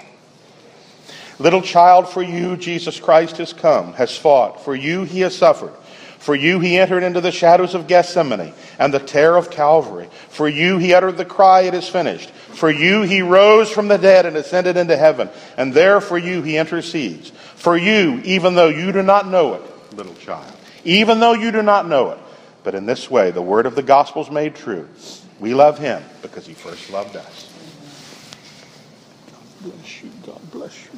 Little 1.38 1.62
child, 1.62 2.08
for 2.08 2.22
you 2.22 2.56
Jesus 2.56 2.98
Christ 2.98 3.36
has 3.36 3.52
come, 3.52 3.92
has 3.94 4.16
fought. 4.16 4.64
For 4.64 4.74
you 4.74 5.04
he 5.04 5.20
has 5.20 5.36
suffered. 5.36 5.72
For 6.28 6.36
you 6.36 6.60
he 6.60 6.76
entered 6.76 7.04
into 7.04 7.22
the 7.22 7.32
shadows 7.32 7.74
of 7.74 7.86
Gethsemane 7.86 8.52
and 8.78 8.92
the 8.92 8.98
terror 8.98 9.38
of 9.38 9.50
Calvary. 9.50 10.10
For 10.28 10.46
you 10.46 10.76
he 10.76 10.92
uttered 10.92 11.16
the 11.16 11.24
cry, 11.24 11.62
It 11.62 11.72
is 11.72 11.88
finished. 11.88 12.28
For 12.28 12.70
you 12.70 13.00
he 13.00 13.22
rose 13.22 13.70
from 13.70 13.88
the 13.88 13.96
dead 13.96 14.26
and 14.26 14.36
ascended 14.36 14.76
into 14.76 14.94
heaven. 14.94 15.30
And 15.56 15.72
there 15.72 16.02
for 16.02 16.18
you 16.18 16.42
he 16.42 16.58
intercedes. 16.58 17.30
For 17.30 17.78
you, 17.78 18.20
even 18.24 18.54
though 18.54 18.68
you 18.68 18.92
do 18.92 19.02
not 19.02 19.26
know 19.26 19.54
it, 19.54 19.96
little 19.96 20.14
child 20.16 20.52
even 20.84 21.18
though 21.18 21.32
you 21.32 21.50
do 21.50 21.62
not 21.62 21.88
know 21.88 22.10
it. 22.10 22.18
But 22.62 22.74
in 22.74 22.84
this 22.84 23.10
way, 23.10 23.30
the 23.30 23.40
word 23.40 23.64
of 23.64 23.74
the 23.74 23.82
gospel 23.82 24.20
is 24.20 24.30
made 24.30 24.54
true. 24.54 24.86
We 25.40 25.54
love 25.54 25.78
him 25.78 26.04
because 26.20 26.46
he 26.46 26.52
first 26.52 26.90
loved 26.90 27.16
us. 27.16 27.50
God 29.32 29.72
bless 29.72 30.02
you. 30.02 30.10
God 30.26 30.50
bless 30.50 30.84
you. 30.84 30.90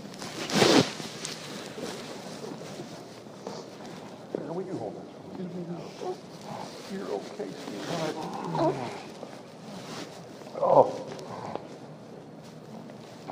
How 4.45 4.53
will 4.53 4.67
you 4.67 4.77
hold 4.77 4.97
this? 4.97 5.11
You're 6.93 7.07
okay, 7.07 7.49
sweetheart. 7.65 8.75
Oh. 10.61 11.07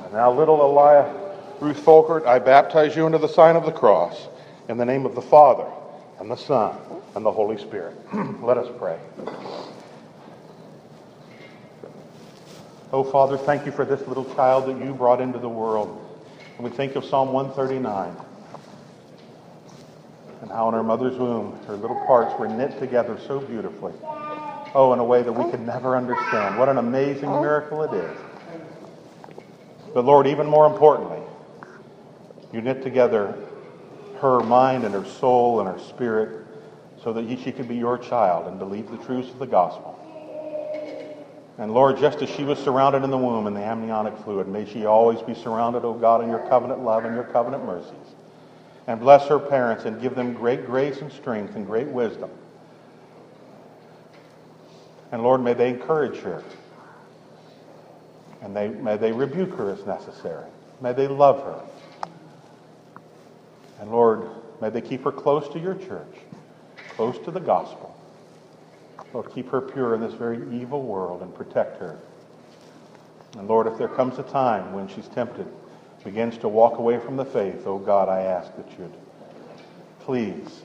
And 0.03 0.13
now, 0.13 0.31
little 0.31 0.61
Elia 0.61 1.13
Ruth 1.59 1.77
Folkert, 1.77 2.25
I 2.25 2.39
baptize 2.39 2.95
you 2.95 3.05
into 3.05 3.17
the 3.17 3.27
sign 3.27 3.55
of 3.55 3.65
the 3.65 3.71
cross 3.71 4.27
in 4.69 4.77
the 4.77 4.85
name 4.85 5.05
of 5.05 5.13
the 5.13 5.21
Father 5.21 5.67
and 6.19 6.31
the 6.31 6.37
Son, 6.37 6.75
and 7.15 7.25
the 7.25 7.31
Holy 7.31 7.57
Spirit. 7.57 7.95
Let 8.41 8.57
us 8.57 8.67
pray. 8.77 8.97
Oh, 12.91 13.03
Father, 13.03 13.37
thank 13.37 13.65
you 13.65 13.71
for 13.71 13.85
this 13.85 14.05
little 14.07 14.25
child 14.35 14.65
that 14.67 14.83
you 14.83 14.93
brought 14.93 15.21
into 15.21 15.37
the 15.37 15.49
world. 15.49 16.05
And 16.57 16.63
we 16.63 16.71
think 16.71 16.95
of 16.95 17.05
Psalm 17.05 17.31
139 17.31 18.28
and 20.41 20.49
how 20.49 20.67
in 20.67 20.73
her 20.73 20.83
mother's 20.83 21.17
womb 21.17 21.59
her 21.67 21.75
little 21.75 21.99
parts 22.05 22.37
were 22.39 22.47
knit 22.47 22.79
together 22.79 23.19
so 23.27 23.39
beautifully. 23.39 23.93
Oh, 24.75 24.93
in 24.93 24.99
a 24.99 25.03
way 25.03 25.23
that 25.23 25.31
we 25.31 25.49
could 25.49 25.61
never 25.61 25.95
understand. 25.97 26.57
What 26.57 26.69
an 26.69 26.77
amazing 26.77 27.29
miracle 27.29 27.83
it 27.83 27.93
is. 27.93 28.17
But 29.93 30.05
Lord, 30.05 30.27
even 30.27 30.47
more 30.47 30.67
importantly, 30.67 31.21
you 32.53 32.61
knit 32.61 32.83
together 32.83 33.35
her 34.19 34.41
mind 34.41 34.83
and 34.83 34.93
her 34.93 35.05
soul 35.05 35.59
and 35.59 35.67
her 35.67 35.79
spirit 35.79 36.45
so 37.03 37.13
that 37.13 37.27
she 37.43 37.51
could 37.51 37.67
be 37.67 37.75
your 37.75 37.97
child 37.97 38.47
and 38.47 38.59
believe 38.59 38.91
the 38.91 38.97
truths 38.97 39.29
of 39.29 39.39
the 39.39 39.47
gospel. 39.47 39.95
And 41.57 41.73
Lord, 41.73 41.97
just 41.97 42.21
as 42.21 42.29
she 42.29 42.43
was 42.43 42.59
surrounded 42.59 43.03
in 43.03 43.09
the 43.09 43.17
womb 43.17 43.47
in 43.47 43.53
the 43.53 43.63
amniotic 43.63 44.17
fluid, 44.19 44.47
may 44.47 44.65
she 44.65 44.85
always 44.85 45.21
be 45.21 45.33
surrounded, 45.33 45.83
O 45.83 45.89
oh 45.89 45.93
God, 45.93 46.23
in 46.23 46.29
your 46.29 46.47
covenant 46.47 46.83
love 46.83 47.05
and 47.05 47.15
your 47.15 47.25
covenant 47.25 47.65
mercies. 47.65 48.15
And 48.89 48.99
bless 48.99 49.27
her 49.27 49.37
parents 49.37 49.85
and 49.85 50.01
give 50.01 50.15
them 50.15 50.33
great 50.33 50.65
grace 50.65 50.99
and 51.01 51.11
strength 51.11 51.55
and 51.55 51.63
great 51.63 51.89
wisdom. 51.89 52.31
And 55.11 55.21
Lord, 55.21 55.43
may 55.43 55.53
they 55.53 55.69
encourage 55.69 56.17
her. 56.21 56.43
And 58.41 58.55
they, 58.55 58.69
may 58.69 58.97
they 58.97 59.11
rebuke 59.11 59.53
her 59.57 59.69
as 59.69 59.85
necessary. 59.85 60.47
May 60.81 60.93
they 60.93 61.07
love 61.07 61.43
her. 61.43 61.61
And 63.79 63.91
Lord, 63.91 64.27
may 64.59 64.71
they 64.71 64.81
keep 64.81 65.03
her 65.03 65.11
close 65.11 65.47
to 65.49 65.59
your 65.59 65.75
church, 65.75 66.15
close 66.95 67.19
to 67.25 67.29
the 67.29 67.39
gospel. 67.39 67.95
Lord, 69.13 69.31
keep 69.35 69.49
her 69.49 69.61
pure 69.61 69.93
in 69.93 70.01
this 70.01 70.15
very 70.15 70.39
evil 70.59 70.81
world 70.81 71.21
and 71.21 71.31
protect 71.35 71.77
her. 71.77 71.99
And 73.37 73.47
Lord, 73.47 73.67
if 73.67 73.77
there 73.77 73.87
comes 73.87 74.17
a 74.17 74.23
time 74.23 74.73
when 74.73 74.87
she's 74.87 75.07
tempted, 75.09 75.45
begins 76.03 76.37
to 76.39 76.47
walk 76.47 76.77
away 76.77 76.97
from 76.99 77.17
the 77.17 77.25
faith, 77.25 77.63
oh 77.65 77.77
God, 77.77 78.09
I 78.09 78.21
ask 78.21 78.55
that 78.55 78.69
you'd 78.77 78.93
please 80.01 80.61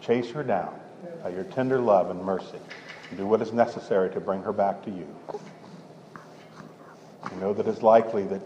chase 0.00 0.30
her 0.30 0.42
down 0.42 0.74
by 1.22 1.30
your 1.30 1.44
tender 1.44 1.78
love 1.78 2.10
and 2.10 2.22
mercy 2.22 2.58
and 3.10 3.18
do 3.18 3.26
what 3.26 3.42
is 3.42 3.52
necessary 3.52 4.10
to 4.10 4.20
bring 4.20 4.42
her 4.42 4.52
back 4.52 4.82
to 4.84 4.90
you. 4.90 5.06
You 7.32 7.40
know 7.40 7.52
that 7.52 7.66
it's 7.66 7.82
likely 7.82 8.24
that 8.24 8.42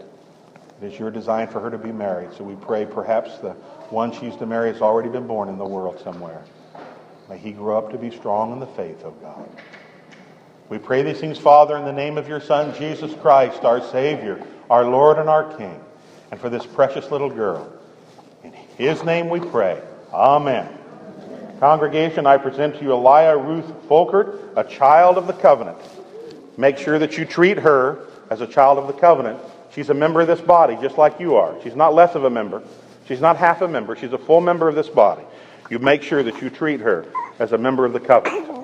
it 0.81 0.93
is 0.93 0.99
your 0.99 1.11
design 1.11 1.47
for 1.47 1.59
her 1.59 1.71
to 1.71 1.77
be 1.77 1.91
married. 1.91 2.33
So 2.33 2.43
we 2.43 2.55
pray 2.55 2.85
perhaps 2.85 3.37
the 3.39 3.51
one 3.89 4.11
she's 4.11 4.35
to 4.37 4.45
marry 4.45 4.71
has 4.71 4.81
already 4.81 5.09
been 5.09 5.27
born 5.27 5.49
in 5.49 5.57
the 5.57 5.65
world 5.65 5.99
somewhere. 6.03 6.41
May 7.29 7.37
he 7.37 7.51
grow 7.51 7.77
up 7.77 7.91
to 7.91 7.97
be 7.97 8.11
strong 8.11 8.51
in 8.51 8.59
the 8.59 8.67
faith, 8.67 9.03
of 9.03 9.19
God. 9.21 9.49
We 10.73 10.79
pray 10.79 11.03
these 11.03 11.19
things, 11.19 11.37
Father, 11.37 11.77
in 11.77 11.85
the 11.85 11.93
name 11.93 12.17
of 12.17 12.27
your 12.27 12.41
Son, 12.41 12.73
Jesus 12.75 13.13
Christ, 13.21 13.63
our 13.63 13.79
Savior, 13.91 14.43
our 14.71 14.83
Lord 14.83 15.19
and 15.19 15.29
our 15.29 15.55
King, 15.55 15.79
and 16.31 16.41
for 16.41 16.49
this 16.49 16.65
precious 16.65 17.11
little 17.11 17.29
girl. 17.29 17.71
In 18.43 18.51
his 18.51 19.03
name 19.03 19.29
we 19.29 19.39
pray. 19.39 19.79
Amen. 20.11 20.67
Congregation, 21.59 22.25
I 22.25 22.37
present 22.37 22.79
to 22.79 22.83
you 22.83 22.91
Elia 22.91 23.37
Ruth 23.37 23.71
Folkert, 23.87 24.39
a 24.55 24.63
child 24.63 25.19
of 25.19 25.27
the 25.27 25.33
covenant. 25.33 25.77
Make 26.57 26.79
sure 26.79 26.97
that 26.97 27.19
you 27.19 27.25
treat 27.25 27.59
her 27.59 28.07
as 28.31 28.41
a 28.41 28.47
child 28.47 28.79
of 28.79 28.87
the 28.87 28.93
covenant 28.93 29.39
She's 29.75 29.89
a 29.89 29.93
member 29.93 30.21
of 30.21 30.27
this 30.27 30.41
body, 30.41 30.75
just 30.81 30.97
like 30.97 31.19
you 31.19 31.35
are. 31.35 31.55
She's 31.63 31.75
not 31.75 31.93
less 31.93 32.15
of 32.15 32.23
a 32.23 32.29
member. 32.29 32.63
She's 33.07 33.21
not 33.21 33.37
half 33.37 33.61
a 33.61 33.67
member. 33.67 33.95
She's 33.95 34.13
a 34.13 34.17
full 34.17 34.41
member 34.41 34.69
of 34.69 34.75
this 34.75 34.89
body. 34.89 35.23
You 35.69 35.79
make 35.79 36.03
sure 36.03 36.21
that 36.21 36.41
you 36.41 36.49
treat 36.49 36.79
her 36.79 37.05
as 37.39 37.51
a 37.51 37.57
member 37.57 37.85
of 37.85 37.93
the 37.93 37.99
covenant. 37.99 38.62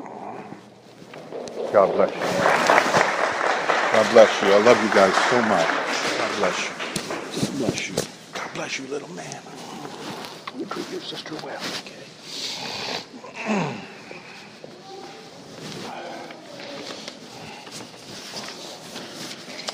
God 1.72 1.94
bless 1.94 2.12
you. 2.16 2.22
God 3.92 4.12
bless 4.12 4.42
you. 4.42 4.48
I 4.50 4.58
love 4.60 4.84
you 4.84 4.90
guys 4.94 5.16
so 5.30 5.42
much. 5.44 5.68
God 6.18 6.38
bless 6.38 6.68
you. 6.68 6.74
God 7.42 7.58
bless 7.60 7.90
you. 7.90 7.96
God 8.34 8.54
bless 8.56 8.80
you, 8.80 8.88
little 8.88 9.10
man. 9.10 9.42
You 10.58 10.66
treat 10.66 10.90
your 10.92 11.02
sister 11.02 11.36
well, 11.46 11.62
okay? 13.46 13.76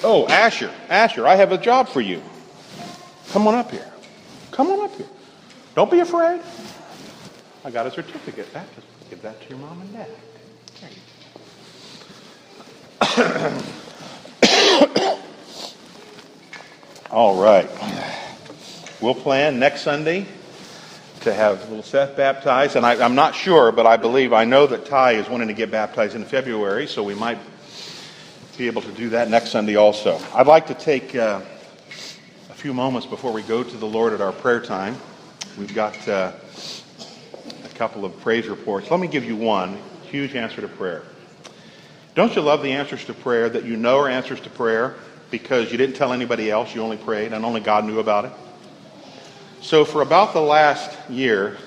Oh, 0.07 0.27
Asher, 0.27 0.71
Asher, 0.87 1.25
I 1.25 1.35
have 1.35 1.51
a 1.51 1.57
job 1.57 1.87
for 1.89 1.99
you. 1.99 2.21
Come 3.31 3.47
on 3.47 3.55
up 3.55 3.71
here. 3.71 3.91
Come 4.51 4.67
on 4.67 4.85
up 4.85 4.95
here. 4.95 5.07
Don't 5.73 5.89
be 5.89 5.99
afraid. 6.01 6.41
I 7.63 7.71
got 7.71 7.87
a 7.87 7.91
certificate. 7.91 8.53
That 8.53 8.67
is 8.77 8.83
Give 9.09 9.21
that 9.23 9.41
to 9.41 9.49
your 9.49 9.57
mom 9.57 9.81
and 9.81 9.93
dad. 9.93 10.09
All 17.09 17.41
right. 17.41 17.69
We'll 18.99 19.15
plan 19.15 19.57
next 19.57 19.83
Sunday 19.83 20.25
to 21.21 21.33
have 21.33 21.61
little 21.69 21.81
Seth 21.81 22.17
baptized. 22.17 22.75
And 22.75 22.85
I, 22.85 22.95
am 22.95 23.15
not 23.15 23.33
sure, 23.33 23.71
but 23.71 23.85
I 23.85 23.95
believe, 23.95 24.33
I 24.33 24.43
know 24.43 24.67
that 24.67 24.85
Ty 24.85 25.13
is 25.13 25.29
wanting 25.29 25.47
to 25.47 25.53
get 25.53 25.71
baptized 25.71 26.15
in 26.15 26.25
February, 26.25 26.87
so 26.87 27.03
we 27.03 27.15
might 27.15 27.37
be 28.57 28.67
able 28.67 28.81
to 28.81 28.91
do 28.91 29.07
that 29.09 29.29
next 29.29 29.51
Sunday 29.51 29.77
also. 29.77 30.19
I'd 30.33 30.47
like 30.47 30.67
to 30.67 30.73
take 30.73 31.15
uh, 31.15 31.39
a 32.49 32.53
few 32.53 32.73
moments 32.73 33.07
before 33.07 33.31
we 33.31 33.43
go 33.43 33.63
to 33.63 33.77
the 33.77 33.87
Lord 33.87 34.11
at 34.11 34.19
our 34.19 34.33
prayer 34.33 34.59
time. 34.59 34.97
We've 35.57 35.73
got 35.73 35.95
uh, 36.09 36.33
a 37.63 37.69
couple 37.75 38.03
of 38.03 38.19
praise 38.19 38.49
reports. 38.49 38.91
Let 38.91 38.99
me 38.99 39.07
give 39.07 39.23
you 39.23 39.37
one 39.37 39.77
huge 40.03 40.35
answer 40.35 40.59
to 40.59 40.67
prayer. 40.67 41.03
Don't 42.15 42.33
you 42.33 42.41
love 42.41 42.63
the 42.63 42.71
answers 42.71 43.03
to 43.05 43.13
prayer 43.13 43.49
that 43.49 43.65
you 43.65 43.75
know 43.75 43.99
are 43.99 44.09
answers 44.09 44.39
to 44.41 44.49
prayer 44.49 44.95
because 45.31 45.69
you 45.69 45.77
didn't 45.77 45.97
tell 45.97 46.13
anybody 46.13 46.49
else, 46.49 46.73
you 46.73 46.81
only 46.81 46.95
prayed, 46.95 47.33
and 47.33 47.43
only 47.43 47.59
God 47.59 47.83
knew 47.83 47.99
about 47.99 48.23
it? 48.23 48.31
So, 49.61 49.83
for 49.83 50.01
about 50.01 50.31
the 50.31 50.41
last 50.41 50.97
year, 51.09 51.57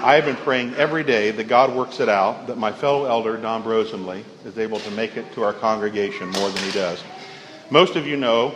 I 0.00 0.14
have 0.14 0.24
been 0.24 0.36
praying 0.36 0.74
every 0.76 1.02
day 1.02 1.32
that 1.32 1.48
God 1.48 1.74
works 1.74 1.98
it 1.98 2.08
out, 2.08 2.46
that 2.46 2.58
my 2.58 2.70
fellow 2.70 3.06
elder, 3.06 3.36
Don 3.36 3.64
Brosenley, 3.64 4.22
is 4.44 4.56
able 4.56 4.78
to 4.80 4.90
make 4.92 5.16
it 5.16 5.32
to 5.32 5.42
our 5.42 5.52
congregation 5.52 6.28
more 6.30 6.48
than 6.48 6.62
he 6.62 6.70
does. 6.70 7.02
Most 7.68 7.96
of 7.96 8.06
you 8.06 8.16
know 8.16 8.54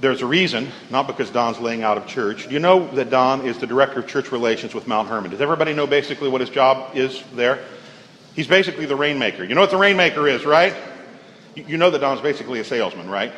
there's 0.00 0.22
a 0.22 0.26
reason, 0.26 0.68
not 0.88 1.06
because 1.06 1.28
Don's 1.30 1.58
laying 1.58 1.82
out 1.82 1.98
of 1.98 2.06
church. 2.06 2.46
Do 2.46 2.54
you 2.54 2.60
know 2.60 2.86
that 2.94 3.10
Don 3.10 3.46
is 3.46 3.58
the 3.58 3.66
director 3.66 4.00
of 4.00 4.06
church 4.06 4.32
relations 4.32 4.74
with 4.74 4.86
Mount 4.86 5.08
Hermon. 5.08 5.30
Does 5.30 5.40
everybody 5.42 5.74
know 5.74 5.86
basically 5.86 6.30
what 6.30 6.40
his 6.40 6.50
job 6.50 6.96
is 6.96 7.22
there? 7.34 7.62
He's 8.36 8.46
basically 8.46 8.84
the 8.84 8.94
rainmaker. 8.94 9.42
You 9.42 9.54
know 9.54 9.62
what 9.62 9.70
the 9.70 9.78
rainmaker 9.78 10.28
is, 10.28 10.44
right? 10.44 10.74
You 11.54 11.78
know 11.78 11.90
that 11.90 12.00
Don's 12.00 12.20
basically 12.20 12.60
a 12.60 12.64
salesman, 12.64 13.08
right? 13.08 13.32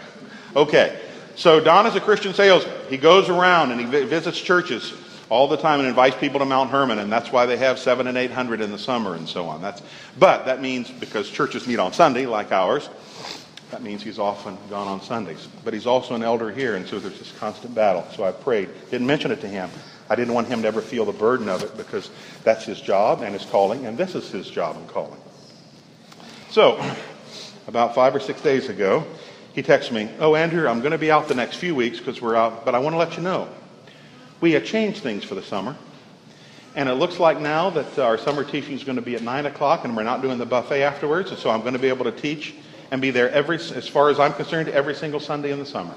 Okay. 0.57 1.01
So 1.37 1.61
Don 1.61 1.87
is 1.87 1.95
a 1.95 2.01
Christian 2.01 2.35
salesman. 2.35 2.75
He 2.89 2.97
goes 2.97 3.29
around 3.29 3.71
and 3.71 3.81
he 3.81 3.87
visits 3.87 4.41
churches 4.41 4.93
all 5.31 5.47
the 5.47 5.57
time 5.57 5.79
and 5.79 5.89
invites 5.89 6.17
people 6.17 6.41
to 6.41 6.45
Mount 6.45 6.71
Hermon, 6.71 6.99
and 6.99 7.13
that's 7.13 7.31
why 7.31 7.47
they 7.47 7.57
have 7.59 7.79
seven 7.79 8.09
and 8.09 8.19
eight 8.19 8.33
hundred 8.33 8.61
in 8.61 8.73
the 8.73 8.79
summer 8.79 9.15
and 9.15 9.29
so 9.29 9.47
on. 9.47 9.63
That's, 9.63 9.83
but 10.19 10.47
that 10.47 10.61
means 10.61 10.91
because 10.91 11.31
churches 11.31 11.67
meet 11.69 11.79
on 11.79 11.93
Sunday, 11.93 12.27
like 12.27 12.51
ours, 12.51 12.89
that 13.71 13.83
means 13.83 14.03
he's 14.03 14.19
often 14.19 14.59
gone 14.69 14.89
on 14.89 15.01
Sundays. 15.01 15.47
But 15.65 15.75
he's 15.75 15.87
also 15.87 16.15
an 16.15 16.25
elder 16.25 16.51
here, 16.51 16.75
and 16.75 16.89
so 16.89 16.99
there's 16.99 17.19
this 17.19 17.33
constant 17.39 17.75
battle. 17.75 18.05
So 18.17 18.25
I 18.25 18.33
prayed, 18.33 18.71
didn't 18.91 19.07
mention 19.07 19.31
it 19.31 19.41
to 19.43 19.49
him. 19.49 19.71
I 20.11 20.15
didn't 20.15 20.35
want 20.35 20.49
him 20.49 20.63
to 20.63 20.69
ever 20.69 20.81
feel 20.81 21.05
the 21.05 21.13
burden 21.13 21.49
of 21.49 21.63
it 21.63 21.77
because 21.77 22.11
that's 22.45 22.65
his 22.65 22.81
job 22.81 23.23
and 23.23 23.33
his 23.35 23.45
calling, 23.45 23.87
and 23.87 23.97
this 23.97 24.15
is 24.15 24.31
his 24.31 24.49
job 24.49 24.77
and 24.77 24.89
calling. 24.89 25.21
So, 26.51 26.83
about 27.67 27.95
five 27.95 28.15
or 28.15 28.21
six 28.21 28.41
days 28.41 28.69
ago, 28.69 29.05
he 29.55 29.63
texted 29.63 29.93
me, 29.93 30.11
Oh, 30.19 30.35
Andrew, 30.35 30.67
I'm 30.67 30.81
going 30.81 30.93
to 30.93 30.99
be 30.99 31.11
out 31.11 31.29
the 31.29 31.35
next 31.35 31.57
few 31.57 31.75
weeks 31.75 31.99
because 31.99 32.23
we're 32.23 32.37
out, 32.37 32.65
but 32.65 32.75
I 32.75 32.79
want 32.79 32.95
to 32.95 32.99
let 32.99 33.17
you 33.17 33.23
know. 33.23 33.49
We 34.41 34.53
have 34.53 34.65
changed 34.65 35.03
things 35.03 35.25
for 35.25 35.35
the 35.35 35.43
summer. 35.43 35.77
And 36.75 36.89
it 36.89 36.95
looks 36.95 37.19
like 37.19 37.41
now 37.41 37.71
that 37.71 37.99
our 37.99 38.17
summer 38.17 38.45
teaching 38.45 38.75
is 38.75 38.85
going 38.85 38.97
to 38.97 39.03
be 39.03 39.17
at 39.17 39.23
9 39.23 39.47
o'clock 39.47 39.85
and 39.85 39.97
we're 39.97 40.05
not 40.05 40.23
doing 40.23 40.39
the 40.39 40.47
buffet 40.47 40.83
afterwards. 40.83 41.31
And 41.31 41.39
so 41.39 41.51
I'm 41.51 41.63
going 41.63 41.73
to 41.73 41.79
be 41.79 41.89
able 41.89 42.05
to 42.05 42.13
teach 42.13 42.55
and 42.91 43.03
be 43.03 43.11
there 43.11 43.31
every, 43.31 43.57
as 43.57 43.89
far 43.89 44.11
as 44.11 44.21
I'm 44.21 44.33
concerned, 44.33 44.69
every 44.69 44.95
single 44.95 45.19
Sunday 45.19 45.51
in 45.51 45.59
the 45.59 45.67
summer. 45.67 45.95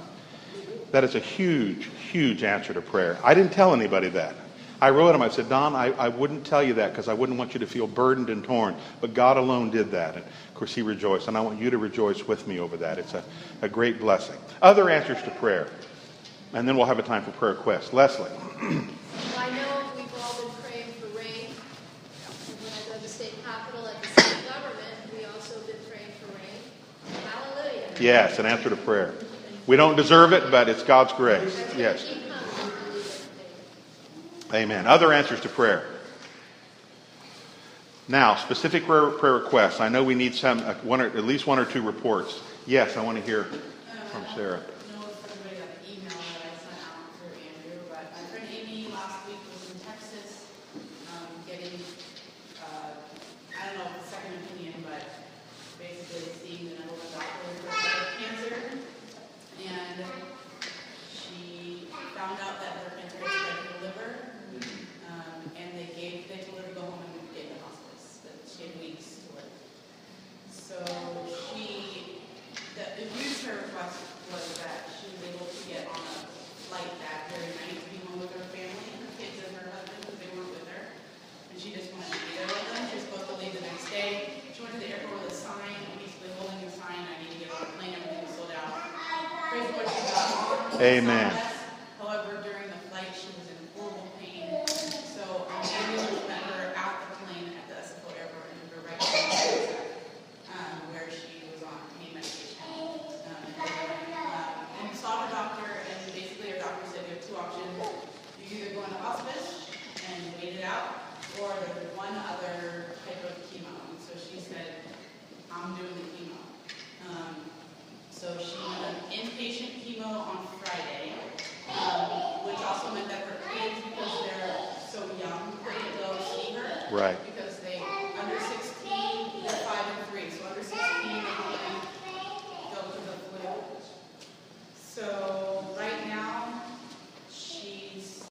That 0.91 1.04
is 1.04 1.13
a 1.13 1.19
huge, 1.19 1.89
huge 2.12 2.43
answer 2.43 2.74
to 2.74 2.82
prayer. 2.82 3.17
I 3.24 3.34
didn't 3.34 3.54
tell 3.54 3.74
anybody 3.74 4.10
that. 4.10 4.36
I 4.82 4.89
wrote 4.89 5.13
him, 5.13 5.21
I 5.21 5.30
said, 5.30 5.47
Don, 5.47 5.76
I, 5.76 5.91
I 5.93 6.08
wouldn't 6.10 6.45
tell 6.45 6.63
you 6.63 6.74
that 6.74 6.91
because 6.91 7.08
I 7.08 7.13
wouldn't 7.13 7.38
want 7.38 7.54
you 7.54 7.60
to 7.60 7.67
feel 7.67 7.86
burdened 7.86 8.30
and 8.30 8.43
torn. 8.43 8.76
But 9.00 9.13
God 9.13 9.38
alone 9.38 9.69
did 9.69 9.91
that. 9.91 10.15
And 10.15 10.26
of 10.26 10.56
course, 10.56 10.74
He 10.74 10.82
rejoiced. 10.82 11.28
And 11.28 11.38
I 11.38 11.41
want 11.41 11.60
you 11.60 11.69
to 11.69 11.78
rejoice 11.78 12.28
with 12.28 12.47
me 12.47 12.60
over 12.60 12.76
that. 12.78 12.97
It's 12.97 13.13
a, 13.13 13.24
a 13.62 13.69
great 13.69 14.00
blessing. 14.00 14.38
Other 14.62 14.89
answers 14.89 15.21
to 15.24 15.32
prayer. 15.32 15.67
And 16.54 16.67
then 16.67 16.76
we'll 16.76 16.88
have 16.88 17.00
a 17.00 17.04
time 17.04 17.24
for 17.24 17.32
prayer 17.32 17.54
requests. 17.54 17.93
Leslie. 17.93 18.30
I 19.38 19.50
know 19.52 19.84
we've 19.95 20.13
all 20.19 20.41
been 20.41 20.52
praying 20.63 20.91
for 21.00 21.15
rain. 21.15 21.54
When 22.60 22.74
I 22.74 22.89
go 22.89 22.95
to 22.95 23.02
the 23.04 23.08
state 23.08 23.36
capitol 23.45 23.88
at 23.88 24.02
the 24.02 24.08
state 24.08 24.43
government, 24.50 24.97
we 25.15 25.26
also 25.26 25.60
been 25.62 25.78
praying 25.88 26.12
for 26.19 26.28
rain. 26.36 27.24
Hallelujah. 27.30 27.88
Yes, 28.00 28.39
an 28.39 28.47
answer 28.47 28.71
to 28.71 28.76
prayer. 28.76 29.13
We 29.67 29.76
don't 29.78 29.95
deserve 29.95 30.34
it, 30.34 30.52
but 30.52 30.69
it's 30.69 30.84
God's 30.84 31.13
grace. 31.13 31.63
Yes. 31.78 32.13
Amen. 34.54 34.88
Other 34.88 35.13
answers 35.13 35.39
to 35.41 35.50
prayer. 35.50 35.86
Now, 38.08 38.36
specific 38.36 38.86
prayer, 38.86 39.04
requests. 39.06 39.80
I 39.80 39.88
know 39.88 40.04
we 40.04 40.15
need 40.15 40.36
some, 40.36 40.60
uh, 40.60 40.74
one 40.84 41.00
or, 41.00 41.06
at 41.06 41.24
least 41.24 41.47
one 41.47 41.60
or 41.60 41.65
two 41.65 41.82
reports. 41.82 42.41
Yes, 42.67 42.97
I 42.97 43.04
want 43.04 43.17
to 43.17 43.24
hear 43.24 43.45
from 44.12 44.26
Sarah. 44.36 44.60
Amen. 90.82 91.51